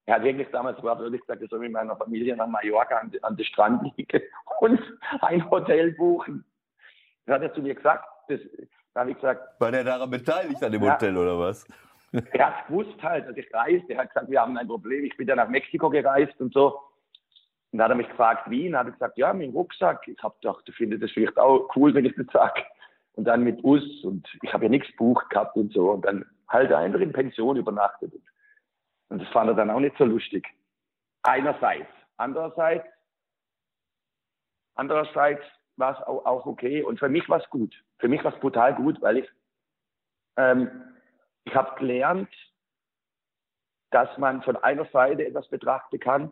[0.10, 3.38] er hat wirklich damals wirklich gesagt, ich soll mit meiner Familie nach Mallorca an, an
[3.38, 4.24] den Strand liegen
[4.60, 4.82] und
[5.22, 6.44] ein Hotel buchen.
[7.28, 8.06] Das hat er zu mir gesagt.
[8.28, 8.40] Das,
[8.96, 9.62] da habe ich gesagt.
[9.62, 11.64] War der daran beteiligt an dem ja, Hotel oder was?
[12.12, 13.86] Er hat gewusst halt, dass ich reise.
[13.90, 15.06] Er hat gesagt, wir haben ein Problem.
[15.06, 16.80] Ich bin dann nach Mexiko gereist und so.
[17.72, 18.68] Und dann hat er mich gefragt, wie?
[18.68, 20.08] Und hat er gesagt, ja, mit dem Rucksack.
[20.08, 22.64] Ich habe gedacht, du findest das vielleicht auch cool, wenn ich das sage.
[23.14, 25.92] Und dann mit Bus und ich habe ja nichts gebucht gehabt und so.
[25.92, 28.14] Und dann halt einfach in Pension übernachtet.
[29.10, 30.48] Und das fand er dann auch nicht so lustig.
[31.24, 31.90] Einerseits.
[32.18, 32.88] Andererseits,
[34.76, 35.44] andererseits
[35.78, 36.84] war es auch, auch okay.
[36.84, 37.76] Und für mich war es gut.
[38.00, 39.30] Für mich war es brutal gut, weil ich
[40.38, 40.70] ähm,
[41.46, 42.30] ich habe gelernt,
[43.92, 46.32] dass man von einer Seite etwas betrachten kann.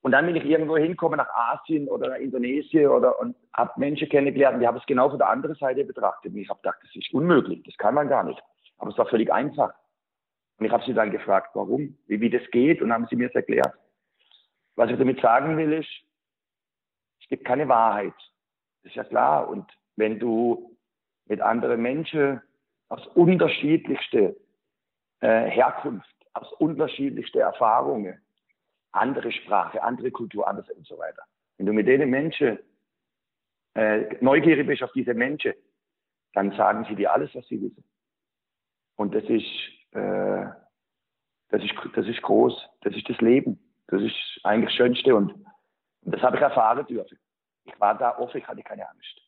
[0.00, 4.08] Und dann bin ich irgendwo hingekommen nach Asien oder nach Indonesien oder und habe Menschen
[4.08, 6.32] kennengelernt, die haben es genau von der anderen Seite betrachtet.
[6.32, 8.40] Und ich habe gedacht, das ist unmöglich, das kann man gar nicht.
[8.78, 9.74] Aber es war völlig einfach.
[10.58, 13.28] Und ich habe sie dann gefragt, warum, wie, wie das geht, und haben sie mir
[13.28, 13.74] es erklärt.
[14.76, 15.90] Was ich damit sagen will, ist,
[17.20, 18.14] es gibt keine Wahrheit.
[18.82, 19.48] Das ist ja klar.
[19.48, 20.76] Und wenn du
[21.26, 22.40] mit anderen Menschen
[22.88, 24.36] aus unterschiedlichste
[25.20, 28.20] äh, Herkunft, aus unterschiedlichste Erfahrungen,
[28.92, 31.22] andere Sprache, andere Kultur, anders und so weiter.
[31.56, 32.58] Wenn du mit denen Menschen
[33.74, 35.54] äh, neugierig bist auf diese Menschen,
[36.34, 37.84] dann sagen sie dir alles, was sie wissen.
[38.96, 39.46] Und das ist,
[39.92, 40.46] äh,
[41.50, 45.32] das ist, das ist groß, das ist das Leben, das ist eigentlich das Schönste und,
[45.32, 47.18] und das habe ich erfahren dürfen.
[47.64, 49.27] Ich war da offen, ich hatte keine Angst.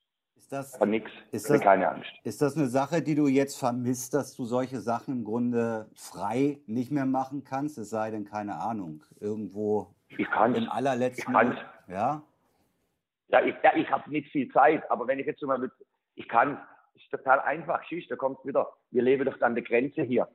[0.50, 2.10] Ist das, Aber nichts, ist das, keine Angst.
[2.24, 6.58] Ist das eine Sache, die du jetzt vermisst, dass du solche Sachen im Grunde frei
[6.66, 7.78] nicht mehr machen kannst?
[7.78, 10.58] Es sei denn, keine Ahnung, irgendwo ich kann's.
[10.58, 11.32] im allerletzten...
[11.32, 11.56] Ich kann's.
[11.86, 12.24] Ja?
[13.28, 15.70] Ja, ich, ja, ich habe nicht viel Zeit, aber wenn ich jetzt mal mit,
[16.16, 16.60] ich kann,
[16.96, 18.72] ist total einfach, schieß, da kommt wieder.
[18.90, 20.26] Wir leben doch an der Grenze hier.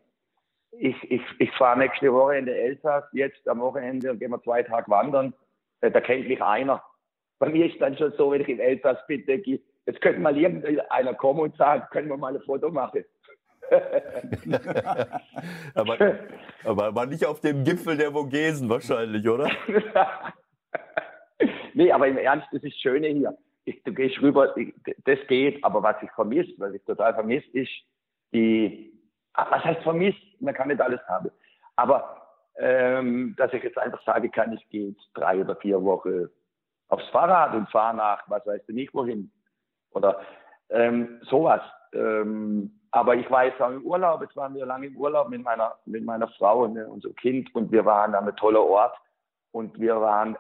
[0.72, 4.64] Ich, ich, ich fahre nächste Woche in der Elsass, jetzt am Wochenende gehen wir zwei
[4.64, 5.34] Tage wandern.
[5.82, 6.82] Äh, da kennt mich einer.
[7.38, 10.20] Bei mir ist dann schon so, wenn ich im Elsass bin, denke ich, jetzt könnte
[10.20, 13.06] mal irgendeiner kommen und sagen, können wir mal ein Foto machen.
[15.74, 15.98] aber,
[16.64, 19.50] aber, aber nicht auf dem Gipfel der Vogesen wahrscheinlich, oder?
[21.74, 23.36] nee, aber im Ernst, das ist das Schöne hier.
[23.66, 24.74] Ich, du gehst rüber, ich,
[25.06, 27.72] das geht, aber was ich vermisse, was ich total vermisse, ist
[28.34, 28.94] die,
[29.34, 30.22] ah, was heißt vermisst?
[30.40, 31.32] Man kann nicht alles haben.
[31.76, 32.22] Aber
[32.58, 36.30] ähm, dass ich jetzt einfach sagen kann, ich gehe jetzt drei oder vier Wochen
[36.88, 39.32] aufs Fahrrad und fahre nach, was weißt du nicht wohin.
[39.96, 40.20] Oder
[40.70, 41.62] ähm, sowas.
[41.94, 45.44] Ähm, aber ich war jetzt auch im Urlaub, jetzt waren wir lange im Urlaub mit
[45.44, 48.96] meiner, mit meiner Frau und ne, unserem Kind und wir waren an einem tollen Ort
[49.52, 50.38] und wir waren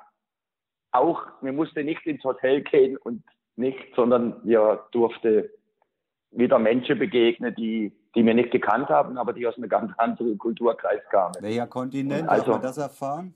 [0.92, 3.24] auch, wir mussten nicht ins Hotel gehen und
[3.58, 5.50] nicht, sondern wir durften
[6.32, 10.38] wieder Menschen begegnen, die, die wir nicht gekannt haben, aber die aus einem ganz anderen
[10.38, 11.36] Kulturkreis kamen.
[11.42, 13.34] Welcher Kontinent also, darf man das erfahren?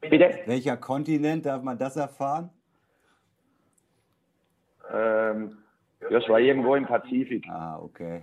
[0.00, 0.40] Bitte?
[0.46, 2.50] Welcher Kontinent darf man das erfahren?
[4.92, 5.56] Ähm,
[6.10, 7.46] das war irgendwo im Pazifik.
[7.48, 8.22] Ah, okay.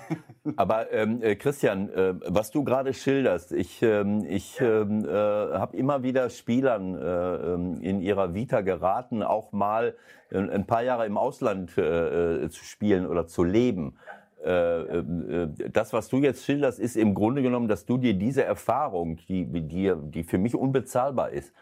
[0.56, 5.76] Aber ähm, äh, Christian, äh, was du gerade schilderst, ich, ähm, ich ähm, äh, habe
[5.76, 9.94] immer wieder Spielern äh, ähm, in ihrer Vita geraten, auch mal
[10.30, 13.96] äh, ein paar Jahre im Ausland äh, zu spielen oder zu leben.
[14.42, 19.44] Das, was du jetzt schilderst, ist im Grunde genommen, dass du dir diese Erfahrung, die,
[19.44, 21.52] die, die für mich unbezahlbar ist,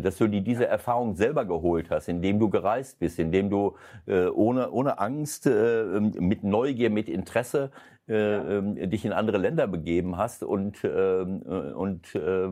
[0.00, 3.76] dass du dir diese Erfahrung selber geholt hast, indem du gereist bist, indem du
[4.06, 7.70] äh, ohne, ohne Angst, äh, mit Neugier, mit Interesse
[8.08, 12.48] äh, äh, dich in andere Länder begeben hast und, ähm, äh, und äh,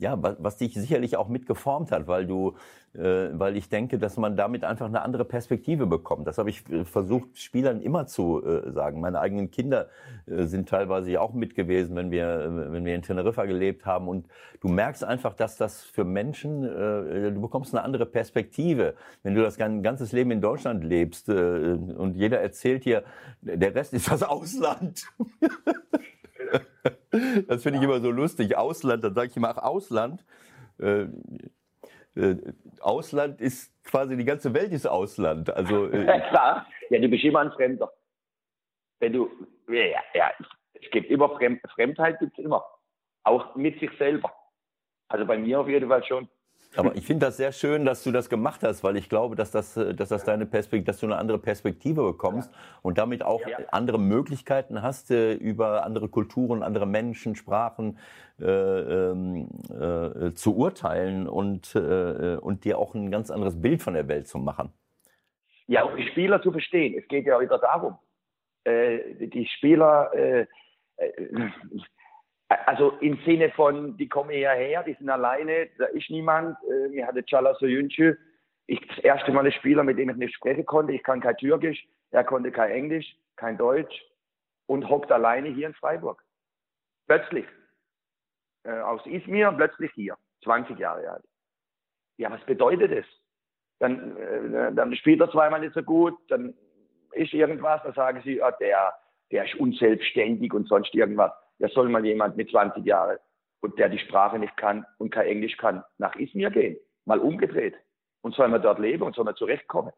[0.00, 2.54] ja, was, was dich sicherlich auch mitgeformt hat, weil du,
[2.94, 6.26] äh, weil ich denke, dass man damit einfach eine andere Perspektive bekommt.
[6.26, 9.00] Das habe ich äh, versucht, Spielern immer zu äh, sagen.
[9.00, 9.88] Meine eigenen Kinder
[10.26, 14.08] äh, sind teilweise auch mit gewesen, wenn wir, äh, wenn wir in Teneriffa gelebt haben.
[14.08, 14.26] Und
[14.62, 18.94] du merkst einfach, dass das für Menschen, äh, du bekommst eine andere Perspektive.
[19.22, 23.04] Wenn du das dein ganzes Leben in Deutschland lebst äh, und jeder erzählt dir,
[23.42, 25.04] der Rest ist das Ausland.
[27.10, 28.56] Das finde ich immer so lustig.
[28.56, 30.24] Ausland, dann sage ich immer, ach, Ausland.
[30.78, 31.06] Äh,
[32.14, 32.36] äh,
[32.80, 35.54] Ausland ist quasi die ganze Welt ist Ausland.
[35.54, 37.92] Also, äh, ja, klar, ja, du bist immer ein Fremder.
[39.00, 39.30] Wenn du,
[39.68, 40.30] ja, ja
[40.74, 42.64] es gibt immer Fremd, Fremdheit, gibt es immer.
[43.24, 44.32] Auch mit sich selber.
[45.08, 46.28] Also bei mir auf jeden Fall schon.
[46.76, 49.50] Aber ich finde das sehr schön, dass du das gemacht hast, weil ich glaube, dass
[49.50, 52.58] das, äh, dass das deine Perspektive, dass du eine andere Perspektive bekommst ja.
[52.82, 53.58] und damit auch ja.
[53.72, 57.98] andere Möglichkeiten hast, äh, über andere Kulturen, andere Menschen, Sprachen
[58.40, 63.94] äh, ähm, äh, zu urteilen und, äh, und dir auch ein ganz anderes Bild von
[63.94, 64.72] der Welt zu machen.
[65.66, 66.96] Ja, um die Spieler zu verstehen.
[66.98, 67.98] Es geht ja wieder darum,
[68.64, 70.46] äh, die Spieler
[72.50, 76.56] also im Sinne von, die kommen hierher, die sind alleine, da ist niemand.
[76.68, 78.14] Äh, mir hatte Chala Soyuncu,
[78.66, 80.92] ich das erste Mal ein Spieler, mit dem ich nicht sprechen konnte.
[80.92, 84.04] Ich kann kein Türkisch, er konnte kein Englisch, kein Deutsch
[84.66, 86.24] und hockt alleine hier in Freiburg.
[87.06, 87.46] Plötzlich.
[88.64, 90.16] Äh, aus Izmir, plötzlich hier.
[90.42, 91.24] 20 Jahre alt.
[92.16, 93.06] Ja, was bedeutet das?
[93.78, 96.54] Dann, äh, dann spielt er zweimal nicht so gut, dann
[97.12, 98.92] ist irgendwas, dann sagen sie, ah, der,
[99.30, 103.18] der ist unselbstständig und sonst irgendwas ja soll mal jemand mit 20 Jahren
[103.60, 106.78] und der die Sprache nicht kann und kein Englisch kann, nach Izmir gehen.
[107.04, 107.76] Mal umgedreht.
[108.22, 109.92] Und soll man dort leben und soll man zurechtkommen.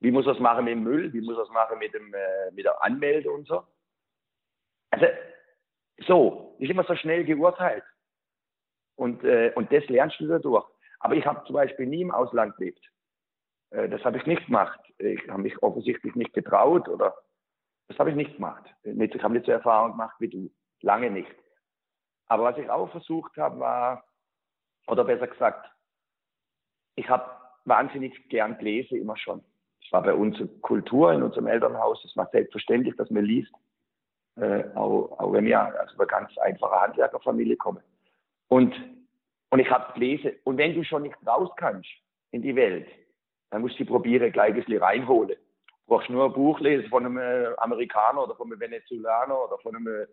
[0.00, 1.12] Wie muss es machen mit dem Müll?
[1.12, 3.62] Wie muss es machen mit, dem, äh, mit der Anmeldung und so?
[4.90, 5.06] Also,
[6.06, 7.84] so, nicht immer so schnell geurteilt.
[8.96, 10.66] Und, äh, und das lernst du dadurch.
[11.00, 12.84] Aber ich habe zum Beispiel nie im Ausland gelebt.
[13.70, 14.80] Äh, das habe ich nicht gemacht.
[14.98, 17.14] Ich habe mich offensichtlich nicht getraut oder
[17.90, 18.72] das habe ich nicht gemacht.
[18.84, 20.48] Ich habe nicht so Erfahrung gemacht wie du.
[20.80, 21.34] Lange nicht.
[22.28, 24.04] Aber was ich auch versucht habe, war,
[24.86, 25.68] oder besser gesagt,
[26.94, 27.28] ich habe
[27.64, 29.42] wahnsinnig gern gelesen, immer schon.
[29.82, 32.04] Das war bei uns Kultur in unserem Elternhaus.
[32.04, 33.52] Es war selbstverständlich, dass man liest.
[34.36, 37.82] Äh, auch, auch wenn wir aus einer ganz einfachen Handwerkerfamilie kommen.
[38.46, 38.72] Und,
[39.50, 40.30] und ich habe gelesen.
[40.44, 41.90] Und wenn du schon nicht raus kannst
[42.30, 42.86] in die Welt,
[43.50, 45.36] dann musst du probieren, gleich ein bisschen reinholen.
[45.90, 49.74] Brauchst nur ein Buch lesen von einem äh, Amerikaner oder von einem Venezuelaner oder von
[49.74, 50.06] einem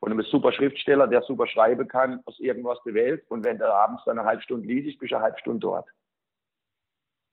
[0.00, 3.28] von einem super Schriftsteller, der super schreiben kann aus irgendwas der Welt.
[3.28, 5.86] Und wenn der abends dann eine halbe Stunde liest, bist du eine halbe Stunde dort.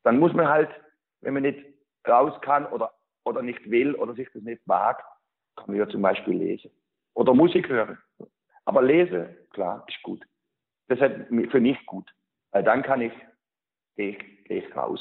[0.03, 0.69] Dann muss man halt,
[1.21, 1.63] wenn man nicht
[2.05, 2.91] raus kann oder,
[3.23, 5.01] oder nicht will oder sich das nicht mag,
[5.55, 6.71] kann man ja zum Beispiel lesen.
[7.13, 7.97] Oder Musik hören.
[8.65, 10.25] Aber lesen, klar, ist gut.
[10.89, 12.11] Das ist für mich gut.
[12.51, 13.13] Weil dann kann ich
[13.95, 14.99] gehe ich, geh ich raus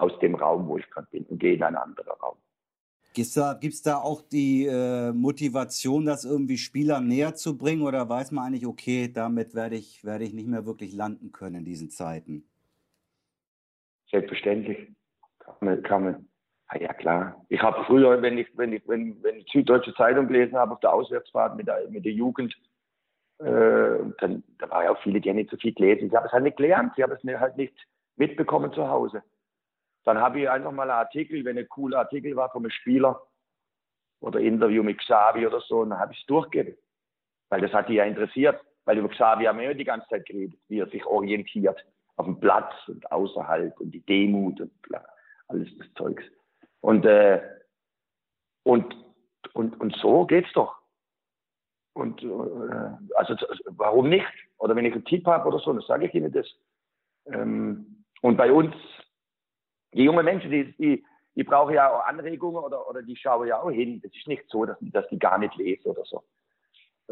[0.00, 2.36] aus dem Raum, wo ich gerade bin und gehe in einen anderen Raum.
[3.12, 7.82] Gibt es da, gibt's da auch die äh, Motivation, das irgendwie Spielern näher zu bringen
[7.82, 11.56] oder weiß man eigentlich, okay, damit werde ich, werde ich nicht mehr wirklich landen können
[11.56, 12.44] in diesen Zeiten?
[14.10, 14.92] Selbstverständlich.
[15.40, 16.28] Kann man, kann man.
[16.68, 17.44] Ah, ja klar.
[17.48, 20.80] Ich habe früher, wenn ich, wenn ich, wenn, wenn ich Süddeutsche Zeitung gelesen habe auf
[20.80, 22.54] der Auswärtsfahrt mit der, mit der Jugend,
[23.38, 26.06] äh, dann da war ja auch viele, die ja nicht so viel gelesen.
[26.06, 27.74] Ich habe es halt nicht gelernt, ich habe es halt nicht
[28.16, 29.24] mitbekommen zu Hause.
[30.04, 33.22] Dann habe ich einfach mal einen Artikel, wenn ein cooler Artikel war von einem Spieler
[34.20, 36.76] oder Interview mit Xavi oder so, dann habe ich es durchgegeben.
[37.48, 38.60] Weil das hat die ja interessiert.
[38.84, 41.84] Weil über Xavi haben wir ja die ganze Zeit geredet, wie er sich orientiert
[42.16, 44.72] auf dem Platz und außerhalb und die Demut und
[45.48, 46.22] alles das Zeugs.
[46.80, 47.40] Und, äh,
[48.62, 48.94] und,
[49.54, 50.76] und, und so geht's doch.
[51.94, 53.36] Und äh, also
[53.66, 54.26] warum nicht?
[54.58, 56.46] Oder wenn ich einen Tipp habe oder so, dann sage ich Ihnen das.
[57.26, 58.74] Ähm, und bei uns
[59.92, 63.60] die jungen Menschen, die, die, die brauchen ja auch Anregungen oder, oder die schauen ja
[63.60, 64.00] auch hin.
[64.04, 66.22] Es ist nicht so, dass, dass die gar nicht lesen oder so.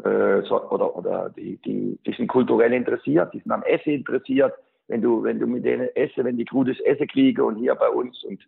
[0.03, 4.53] Äh, so oder oder die, die, die sind kulturell interessiert, die sind am Essen interessiert.
[4.87, 7.89] Wenn du, wenn du mit denen essen, wenn die gutes Essen kriegen und hier bei
[7.89, 8.41] uns und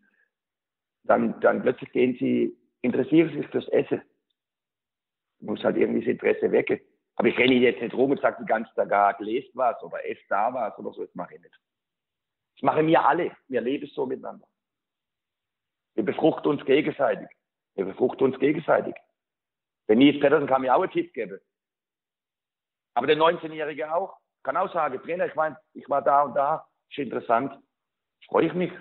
[1.03, 4.01] dann, dann plötzlich gehen sie, interessieren sich fürs Essen.
[5.39, 6.79] Muss halt irgendwie das Interesse wecken.
[7.15, 10.03] Aber ich renne jetzt nicht rum und sage die ganze Tag, ah, lest was oder
[10.07, 11.59] esst da was oder so, das mache ich nicht.
[12.61, 13.35] Das machen wir alle.
[13.47, 14.45] Wir leben so miteinander.
[15.95, 17.27] Wir befruchten uns gegenseitig.
[17.73, 18.93] Wir befruchten uns gegenseitig.
[19.87, 21.39] Der Nils Pettersen kann mir auch einen Tipp geben.
[22.93, 24.15] Aber der 19-Jährige auch.
[24.43, 26.67] Kann auch sagen, Trainer, ich, mein, ich war da und da.
[26.89, 27.57] Ist interessant.
[28.27, 28.71] Freue ich mich.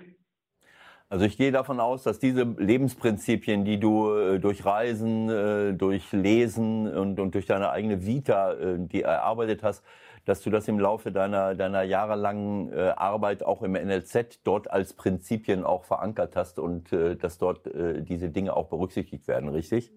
[1.09, 6.11] Also ich gehe davon aus, dass diese Lebensprinzipien, die du äh, durch Reisen, äh, durch
[6.11, 9.83] Lesen und, und durch deine eigene Vita, äh, die erarbeitet hast,
[10.25, 14.93] dass du das im Laufe deiner, deiner jahrelangen äh, Arbeit auch im NLZ dort als
[14.95, 19.91] Prinzipien auch verankert hast und äh, dass dort äh, diese Dinge auch berücksichtigt werden, richtig?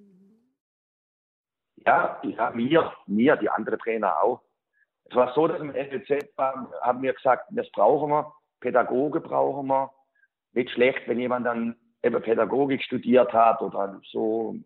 [1.86, 4.40] Ja, ja, mir, mir, die anderen Trainer auch.
[5.04, 6.34] Es war so, dass im NLZ
[6.80, 9.90] haben wir gesagt, das brauchen wir, Pädagoge brauchen wir.
[10.54, 14.56] Nicht schlecht, wenn jemand dann eben Pädagogik studiert hat oder so.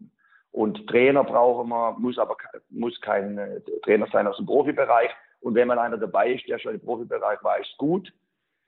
[0.52, 2.36] Und Trainer brauchen wir, muss aber
[2.70, 5.10] muss kein äh, Trainer sein aus dem Profibereich.
[5.40, 8.12] Und wenn mal einer dabei ist, der schon im Profibereich war, ist gut.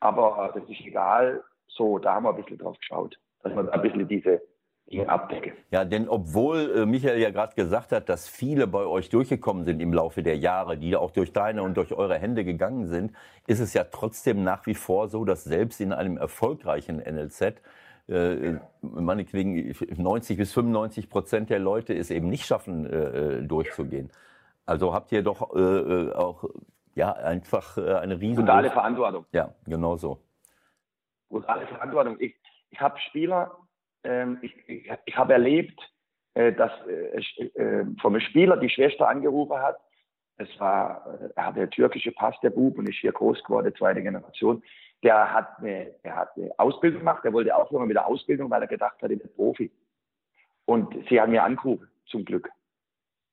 [0.00, 1.42] Aber das ist egal.
[1.66, 4.40] So, da haben wir ein bisschen drauf geschaut, dass man ein bisschen diese
[4.90, 5.52] Dinge abdecken.
[5.70, 9.80] Ja, denn obwohl äh, Michael ja gerade gesagt hat, dass viele bei euch durchgekommen sind
[9.80, 13.12] im Laufe der Jahre, die auch durch deine und durch eure Hände gegangen sind,
[13.46, 17.60] ist es ja trotzdem nach wie vor so, dass selbst in einem erfolgreichen NLZ
[18.08, 24.10] äh, meinetwegen 90 bis 95 Prozent der Leute es eben nicht schaffen, äh, äh durchzugehen.
[24.66, 26.44] Also habt ihr doch äh, äh, auch
[26.94, 29.26] ja einfach äh, eine riesen brutale Verantwortung.
[29.32, 30.20] Ja, genau so.
[31.28, 32.16] Brutale Verantwortung.
[32.20, 32.36] Ich,
[32.70, 33.56] ich habe Spieler,
[34.04, 35.80] ähm, ich, ich, ich habe erlebt,
[36.34, 39.78] äh, dass äh, äh, vom Spieler die Schwester angerufen hat.
[40.36, 41.04] Es war,
[41.36, 44.62] er hatte türkische Pass, der Bub, und ist hier groß geworden, zweite Generation.
[45.02, 48.62] Der hat eine, der hat eine Ausbildung gemacht, der wollte aufhören mit der Ausbildung, weil
[48.62, 49.70] er gedacht hat, er ist Profi.
[50.64, 52.48] Und sie haben mir angerufen, zum Glück.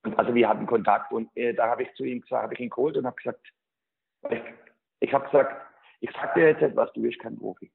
[0.07, 2.61] Und also wir hatten Kontakt und äh, da habe ich zu ihm gesagt, habe ich
[2.61, 3.45] ihn geholt und habe gesagt,
[4.29, 4.41] ich,
[5.01, 5.61] ich habe gesagt,
[5.99, 7.69] ich sage dir jetzt etwas, du bist kein Profi.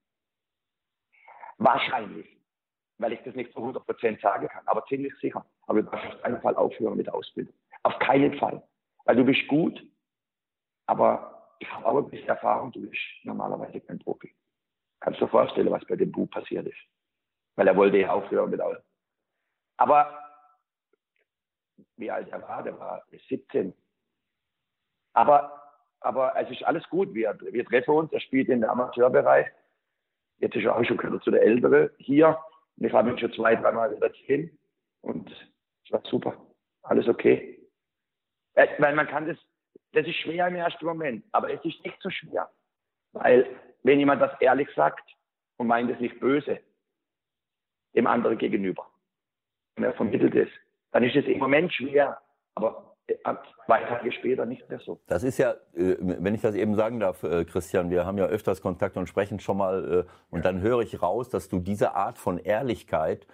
[1.58, 2.38] Wahrscheinlich,
[2.96, 5.44] weil ich das nicht zu 100 Prozent sagen kann, aber ziemlich sicher.
[5.66, 7.54] Aber du darfst auf keinen Fall aufhören mit der Ausbildung.
[7.82, 8.62] Auf keinen Fall.
[9.04, 9.86] Weil du bist gut,
[10.86, 14.34] aber ich habe auch ein bisschen Erfahrung, du bist normalerweise kein Profi.
[15.00, 16.80] Kannst du dir vorstellen, was bei dem Buch passiert ist.
[17.56, 18.80] Weil er wollte ja aufhören mit allem.
[19.76, 20.21] Aber
[21.96, 23.72] wie alt er war, der war 17.
[25.14, 25.60] Aber,
[26.00, 27.12] aber es ist alles gut.
[27.14, 29.46] Wir, wir treffen uns, er spielt in der Amateurbereich.
[30.38, 32.38] Jetzt ist er auch schon gehört zu der Ältere hier.
[32.76, 34.58] Und ich habe ihn schon zwei, dreimal wieder gesehen.
[35.02, 35.30] Und
[35.84, 36.34] es war super.
[36.82, 37.60] Alles okay.
[38.54, 39.38] Äh, weil man kann das,
[39.92, 42.50] das ist schwer im ersten Moment, aber es ist nicht so schwer.
[43.12, 43.48] Weil,
[43.82, 45.08] wenn jemand das ehrlich sagt
[45.56, 46.60] und meint es nicht böse,
[47.94, 48.88] dem anderen gegenüber,
[49.76, 50.48] und er vermittelt es,
[50.92, 52.18] dann ist es im Moment schwer,
[52.54, 52.92] aber
[53.66, 55.00] zwei Tage später nicht mehr so.
[55.06, 58.26] Das ist ja, äh, wenn ich das eben sagen darf, äh, Christian, wir haben ja
[58.26, 61.94] öfters Kontakt und sprechen schon mal äh, und dann höre ich raus, dass du diese
[61.94, 63.26] Art von Ehrlichkeit,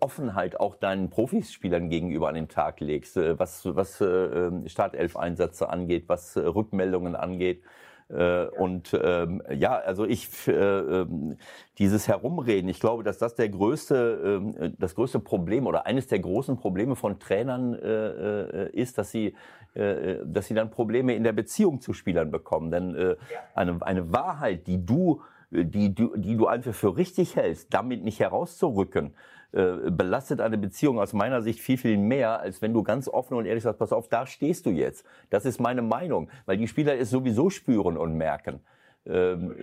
[0.00, 7.14] Offenheit auch deinen Profispielern gegenüber an den Tag legst, was, was Startelf-Einsätze angeht, was Rückmeldungen
[7.14, 7.62] angeht.
[8.08, 11.36] Äh, und ähm, ja, also ich äh, ähm,
[11.78, 16.18] dieses Herumreden, ich glaube, dass das der größte, äh, das größte Problem oder eines der
[16.20, 19.34] großen Probleme von Trainern äh, äh, ist, dass sie
[19.74, 22.70] äh, dass sie dann Probleme in der Beziehung zu Spielern bekommen.
[22.70, 23.16] Denn äh,
[23.54, 28.20] eine, eine Wahrheit, die du die, die, die du einfach für richtig hältst, damit nicht
[28.20, 29.14] herauszurücken,
[29.52, 33.34] äh, belastet eine Beziehung aus meiner Sicht viel, viel mehr, als wenn du ganz offen
[33.34, 35.06] und ehrlich sagst, pass auf, da stehst du jetzt.
[35.30, 38.60] Das ist meine Meinung, weil die Spieler es sowieso spüren und merken.
[39.06, 39.54] Ähm,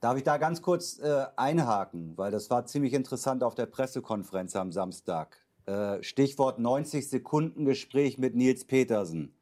[0.00, 4.54] Darf ich da ganz kurz äh, einhaken, weil das war ziemlich interessant auf der Pressekonferenz
[4.56, 5.36] am Samstag.
[5.66, 9.34] Äh, Stichwort 90 Sekunden Gespräch mit Nils Petersen.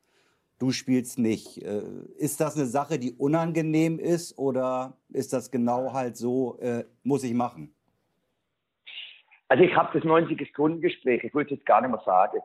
[0.58, 1.62] Du spielst nicht.
[1.62, 1.82] Äh,
[2.16, 7.24] ist das eine Sache, die unangenehm ist oder ist das genau halt so, äh, muss
[7.24, 7.74] ich machen?
[9.50, 12.38] Also ich habe das 90-Sekunden-Gespräch, ich würde es jetzt gar nicht mehr sagen,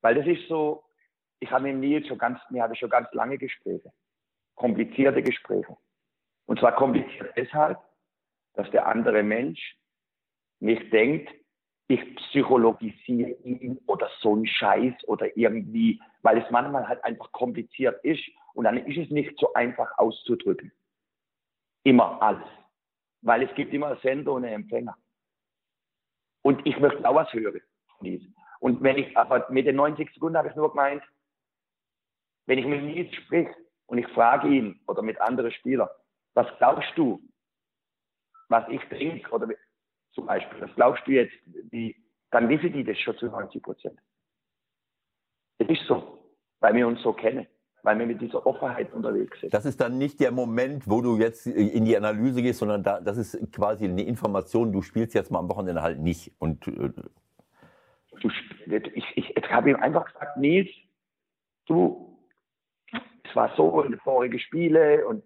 [0.00, 0.82] weil das ist so,
[1.38, 3.92] ich habe mit Nils schon ganz, wir hatten schon ganz lange Gespräche,
[4.56, 5.76] komplizierte Gespräche.
[6.46, 7.78] Und zwar kompliziert deshalb,
[8.54, 9.76] dass der andere Mensch
[10.58, 11.32] nicht denkt,
[11.86, 18.04] ich psychologisiere ihn oder so ein Scheiß oder irgendwie, weil es manchmal halt einfach kompliziert
[18.04, 18.22] ist
[18.54, 20.72] und dann ist es nicht so einfach auszudrücken.
[21.84, 22.48] Immer alles.
[23.22, 24.96] Weil es gibt immer Sender und Empfänger.
[26.42, 27.60] Und ich möchte auch was hören
[27.96, 28.34] von diesem.
[28.60, 31.02] Und wenn ich, aber mit den 90 Sekunden habe ich nur gemeint,
[32.46, 33.48] wenn ich mit Nils sprich
[33.86, 35.88] und ich frage ihn oder mit anderen Spielern,
[36.34, 37.20] was glaubst du,
[38.48, 39.48] was ich denke, oder
[40.12, 41.34] zum Beispiel, was glaubst du jetzt,
[41.70, 41.96] wie,
[42.30, 43.98] dann wissen die das schon zu 90 Prozent.
[45.58, 46.18] Es ist so,
[46.60, 47.46] weil wir uns so kennen
[47.82, 49.52] weil wir mit dieser Offenheit unterwegs sind.
[49.54, 53.00] Das ist dann nicht der Moment, wo du jetzt in die Analyse gehst, sondern da,
[53.00, 56.32] das ist quasi eine Information, du spielst jetzt mal am Wochenende halt nicht.
[56.38, 56.90] Und, äh
[58.20, 58.28] du,
[58.66, 60.68] ich, ich, ich habe ihm einfach gesagt, Nils,
[61.66, 62.18] du,
[63.24, 65.24] es war so in den vorigen Spiele und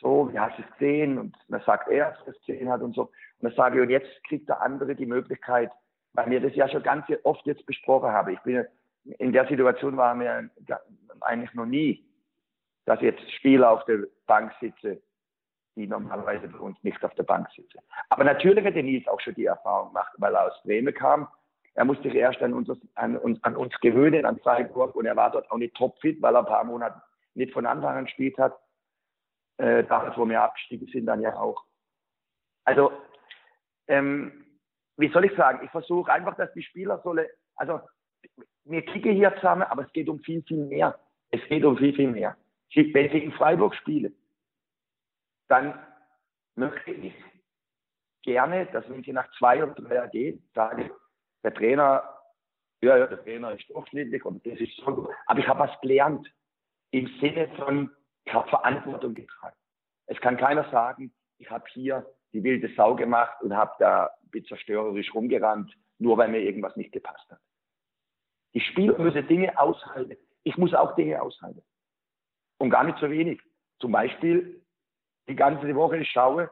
[0.00, 1.18] so, wie hast du es gesehen?
[1.18, 3.02] Und dann sagt er, dass er es gesehen hat und so.
[3.02, 3.12] Und
[3.42, 5.70] dann sage ich, und jetzt kriegt der andere die Möglichkeit,
[6.14, 8.32] weil wir das ja schon ganz oft jetzt besprochen haben.
[8.32, 8.64] Ich bin
[9.18, 10.50] in der Situation waren wir
[11.22, 12.06] eigentlich noch nie,
[12.86, 15.00] dass jetzt Spieler auf der Bank sitzen,
[15.76, 17.78] die normalerweise bei uns nicht auf der Bank sitzen.
[18.08, 21.28] Aber natürlich hat Denise auch schon die Erfahrung gemacht, weil er aus Bremen kam.
[21.74, 25.16] Er musste sich erst an uns, an uns, an uns gewöhnen, an Freiburg, und er
[25.16, 27.00] war dort auch nicht topfit, weil er ein paar Monate
[27.34, 28.58] nicht von Anfang an gespielt hat.
[29.58, 31.64] Äh, damals, wo wir abgestiegen sind, dann ja auch.
[32.64, 32.92] Also,
[33.86, 34.44] ähm,
[34.96, 35.64] wie soll ich sagen?
[35.64, 37.80] Ich versuche einfach, dass die Spieler sollen, also
[38.64, 40.98] wir kicken hier zusammen, aber es geht um viel, viel mehr.
[41.30, 42.36] Es geht um viel, viel mehr.
[42.74, 44.12] Wenn ich in Freiburg spiele,
[45.48, 45.78] dann
[46.54, 47.14] möchte ich
[48.22, 50.90] gerne, dass wenn sie nach zwei oder drei gehen, sage,
[51.42, 52.02] der Trainer,
[52.82, 55.08] ja, ja, der Trainer ist durchschnittlich und das ist so gut.
[55.26, 56.32] Aber ich habe was gelernt
[56.90, 57.90] im Sinne von,
[58.24, 59.56] ich habe Verantwortung getragen.
[60.06, 64.10] Es kann keiner sagen, ich habe hier die wilde Sau gemacht und habe da
[64.46, 67.40] zerstörerisch rumgerannt, nur weil mir irgendwas nicht gepasst hat.
[68.54, 70.16] Die Spieler müssen Dinge aushalten.
[70.44, 71.62] Ich muss auch Dinge aushalten.
[72.58, 73.40] Und gar nicht so wenig.
[73.78, 74.62] Zum Beispiel
[75.28, 76.50] die ganze Woche schaue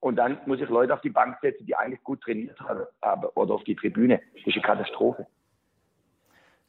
[0.00, 3.54] und dann muss ich Leute auf die Bank setzen, die eigentlich gut trainiert haben oder
[3.54, 4.20] auf die Tribüne.
[4.34, 5.26] Das ist eine Katastrophe.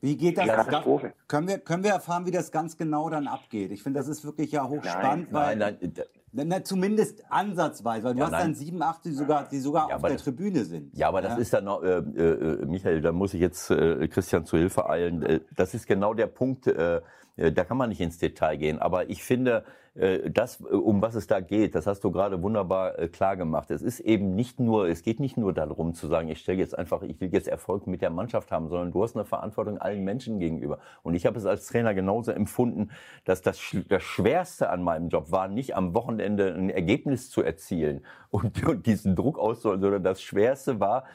[0.01, 0.47] Wie geht das?
[0.47, 1.13] Katastrophe.
[1.27, 3.71] Können wir, können wir erfahren, wie das ganz genau dann abgeht?
[3.71, 5.31] Ich finde, das ist wirklich ja hochspannend.
[5.31, 6.05] Nein, nein, nein,
[6.43, 8.41] na, zumindest ansatzweise, weil du ja, hast nein.
[8.41, 10.95] dann sieben, acht, die sogar, die sogar ja, auf der Tribüne sind.
[10.95, 14.45] Ja, aber das ist dann noch, äh, äh, Michael, da muss ich jetzt äh, Christian
[14.45, 15.23] zu Hilfe eilen.
[15.23, 17.01] Äh, das ist genau der Punkt, äh,
[17.37, 18.79] äh, da kann man nicht ins Detail gehen.
[18.79, 22.41] Aber ich finde, äh, das, äh, um was es da geht, das hast du gerade
[22.43, 23.71] wunderbar klar gemacht.
[23.71, 26.77] Es ist eben nicht nur, es geht nicht nur darum zu sagen, ich stelle jetzt
[26.77, 30.03] einfach, ich will jetzt Erfolg mit der Mannschaft haben, sondern du hast eine Verantwortung allen
[30.03, 30.79] Menschen gegenüber.
[31.01, 32.89] Und ich habe es als Trainer genauso empfunden,
[33.23, 38.01] dass das, das Schwerste an meinem Job war, nicht am Wochenende ein Ergebnis zu erzielen
[38.31, 41.05] und, und diesen Druck auszuholen, sondern das Schwerste war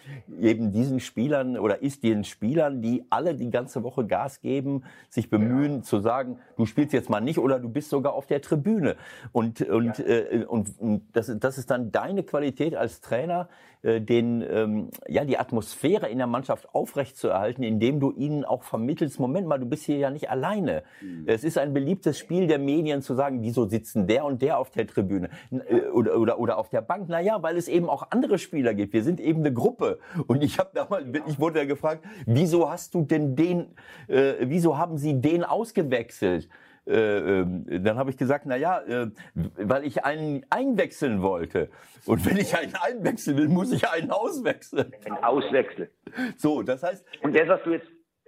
[0.40, 5.28] eben diesen Spielern oder ist den Spielern, die alle die ganze Woche Gas geben, sich
[5.28, 5.82] bemühen ja.
[5.82, 8.96] zu sagen, du spielst jetzt mal nicht oder du bist sogar auf der Tribüne Bühne.
[9.32, 10.04] Und, und, ja.
[10.04, 13.48] äh, und, und das, das ist dann deine Qualität als Trainer,
[13.82, 19.18] äh, den, ähm, ja, die Atmosphäre in der Mannschaft aufrechtzuerhalten, indem du ihnen auch vermittelst,
[19.18, 20.82] Moment mal, du bist hier ja nicht alleine.
[21.00, 21.24] Mhm.
[21.26, 24.70] Es ist ein beliebtes Spiel der Medien zu sagen, wieso sitzen der und der auf
[24.70, 27.08] der Tribüne äh, oder, oder, oder auf der Bank?
[27.08, 28.92] Naja, weil es eben auch andere Spieler gibt.
[28.92, 29.98] Wir sind eben eine Gruppe.
[30.26, 33.68] Und ich habe damals, ich wurde ja gefragt, wieso hast du denn den,
[34.08, 36.50] äh, wieso haben sie den ausgewechselt?
[36.90, 41.70] Äh, äh, dann habe ich gesagt, na ja, äh, weil ich einen einwechseln wollte.
[42.04, 44.92] Und wenn ich einen einwechseln will, muss ich einen auswechseln.
[45.04, 45.88] Ein Auswechseln.
[46.36, 47.06] So, das heißt.
[47.22, 47.86] Und das, was du jetzt,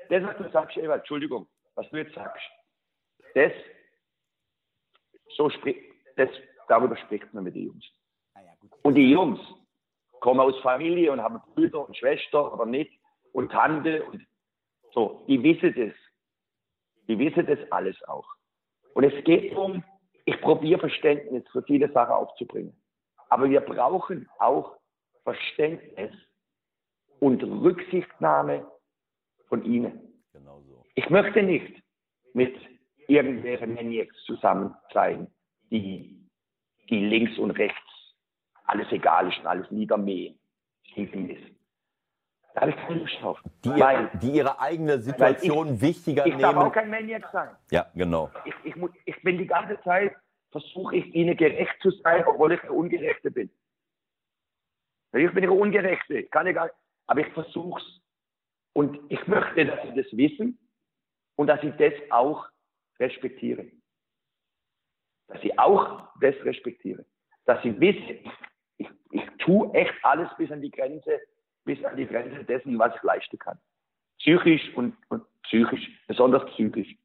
[0.08, 2.42] das, was du sagst, Eva, Entschuldigung, was du jetzt sagst,
[3.34, 3.52] das,
[5.36, 5.80] so spricht,
[6.16, 6.28] das,
[6.68, 7.84] darüber spricht man mit den Jungs.
[8.82, 9.40] Und die Jungs
[10.20, 12.92] kommen aus Familie und haben Brüder und Schwester oder nicht
[13.32, 14.24] und Tante und
[14.94, 15.94] so, die wissen das.
[17.08, 18.26] Die wissen das alles auch.
[18.94, 19.84] Und es geht darum,
[20.24, 22.76] ich probiere Verständnis für viele Sachen aufzubringen.
[23.28, 24.76] Aber wir brauchen auch
[25.24, 26.12] Verständnis
[27.20, 28.66] und Rücksichtnahme
[29.48, 30.22] von ihnen.
[30.32, 30.84] Genau so.
[30.94, 31.82] Ich möchte nicht
[32.34, 32.54] mit
[33.08, 35.28] irgendwelchen Maniacs zusammen sein,
[35.70, 36.28] die,
[36.90, 37.78] die links und rechts
[38.64, 40.38] alles egal ist und alles niedermähen.
[42.54, 43.38] Da habe ich keine Lust drauf.
[43.64, 46.40] Die, weil, die ihre eigene Situation ich, wichtiger ich nehmen.
[46.40, 47.48] Ich darf auch kein Maniac sein.
[47.70, 48.30] Ja, genau.
[48.44, 48.74] Ich, ich,
[49.06, 50.14] ich bin die ganze Zeit,
[50.50, 53.50] versuche ich ihnen gerecht zu sein, obwohl ich der Ungerechte bin.
[55.14, 56.76] Ich bin der Ungerechte, kann ich gar nicht,
[57.06, 58.00] aber ich versuche es.
[58.74, 60.58] Und ich möchte, dass sie das wissen
[61.36, 62.48] und dass ich das auch
[62.98, 63.70] respektiere.
[65.28, 67.04] Dass sie auch das respektiere.
[67.44, 68.30] Dass sie wissen,
[68.78, 71.20] ich, ich tue echt alles bis an die Grenze,
[71.64, 73.58] bis an die Grenze dessen, was ich leisten kann.
[74.18, 76.96] Psychisch und, und psychisch, besonders psychisch.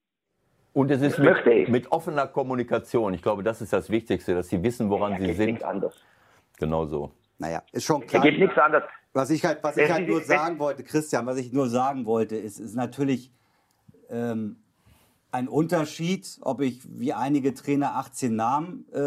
[0.74, 3.14] Und es ist mit, mit, offener Kommunikation.
[3.16, 5.48] Ich glaube, das ist das Wichtigste, dass sie wissen, woran ja, sie sind.
[5.48, 6.00] Nichts anders.
[6.60, 7.12] Genau so.
[7.40, 8.24] Naja, ist schon klar.
[8.24, 8.84] Es geht nichts anderes.
[9.14, 12.36] Was ich halt, was ich halt nur sagen wollte, Christian, was ich nur sagen wollte,
[12.36, 13.32] ist, ist natürlich
[14.10, 14.58] ähm,
[15.32, 19.00] ein Unterschied, ob ich wie einige Trainer 18 Namen äh,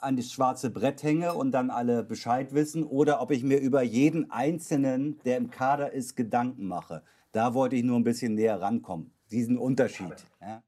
[0.00, 3.82] an das schwarze Brett hänge und dann alle Bescheid wissen oder ob ich mir über
[3.82, 7.02] jeden Einzelnen, der im Kader ist, Gedanken mache.
[7.32, 9.12] Da wollte ich nur ein bisschen näher rankommen.
[9.30, 10.14] Diesen Unterschied.
[10.40, 10.62] Ja.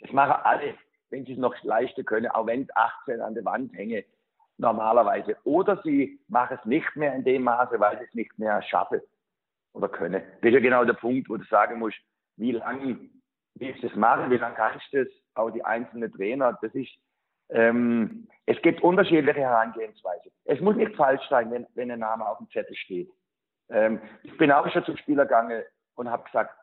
[0.00, 0.74] Das machen alle,
[1.08, 4.04] wenn sie es noch leisten können, auch wenn ich 18 an der Wand hänge,
[4.58, 5.36] normalerweise.
[5.44, 9.00] Oder sie machen es nicht mehr in dem Maße, weil sie es nicht mehr schaffen
[9.72, 10.22] oder können.
[10.42, 11.96] Das ist ja genau der Punkt, wo du sagen musst,
[12.36, 12.98] wie lange
[13.54, 16.92] willst du das machen, wie lange kannst du das, auch die einzelnen Trainer, das ist,
[17.50, 20.30] ähm, es gibt unterschiedliche Herangehensweise.
[20.44, 23.10] Es muss nicht falsch sein, wenn, wenn ein Name auf dem Zettel steht.
[23.70, 25.62] Ähm, ich bin auch schon zum Spieler gegangen
[25.94, 26.54] und habe gesagt,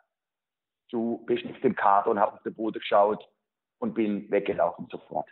[0.91, 3.27] du bist nicht im Kader und habe auf den Boden geschaut
[3.79, 5.27] und bin weggelaufen sofort.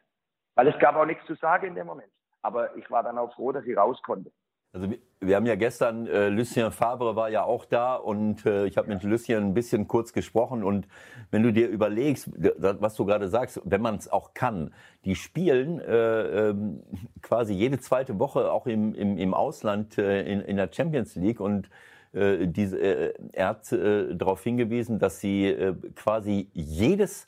[0.56, 2.12] Weil es gab auch nichts zu sagen in dem Moment.
[2.42, 4.32] Aber ich war dann auch froh, dass ich raus konnte.
[4.72, 4.88] Also
[5.20, 8.88] wir haben ja gestern, äh, Lucien Favre war ja auch da und äh, ich habe
[8.90, 10.88] mit Lucien ein bisschen kurz gesprochen und
[11.32, 14.72] wenn du dir überlegst, was du gerade sagst, wenn man es auch kann,
[15.06, 16.84] die spielen äh, ähm,
[17.24, 21.40] quasi jede zweite Woche auch im, im, im Ausland äh, in, in der Champions League
[21.40, 21.68] und
[22.14, 27.28] äh, diese, äh, er hat äh, darauf hingewiesen, dass sie äh, quasi jedes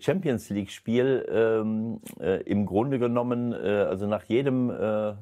[0.00, 4.74] Champions League-Spiel ähm, äh, im Grunde genommen, äh, also nach jedem, äh,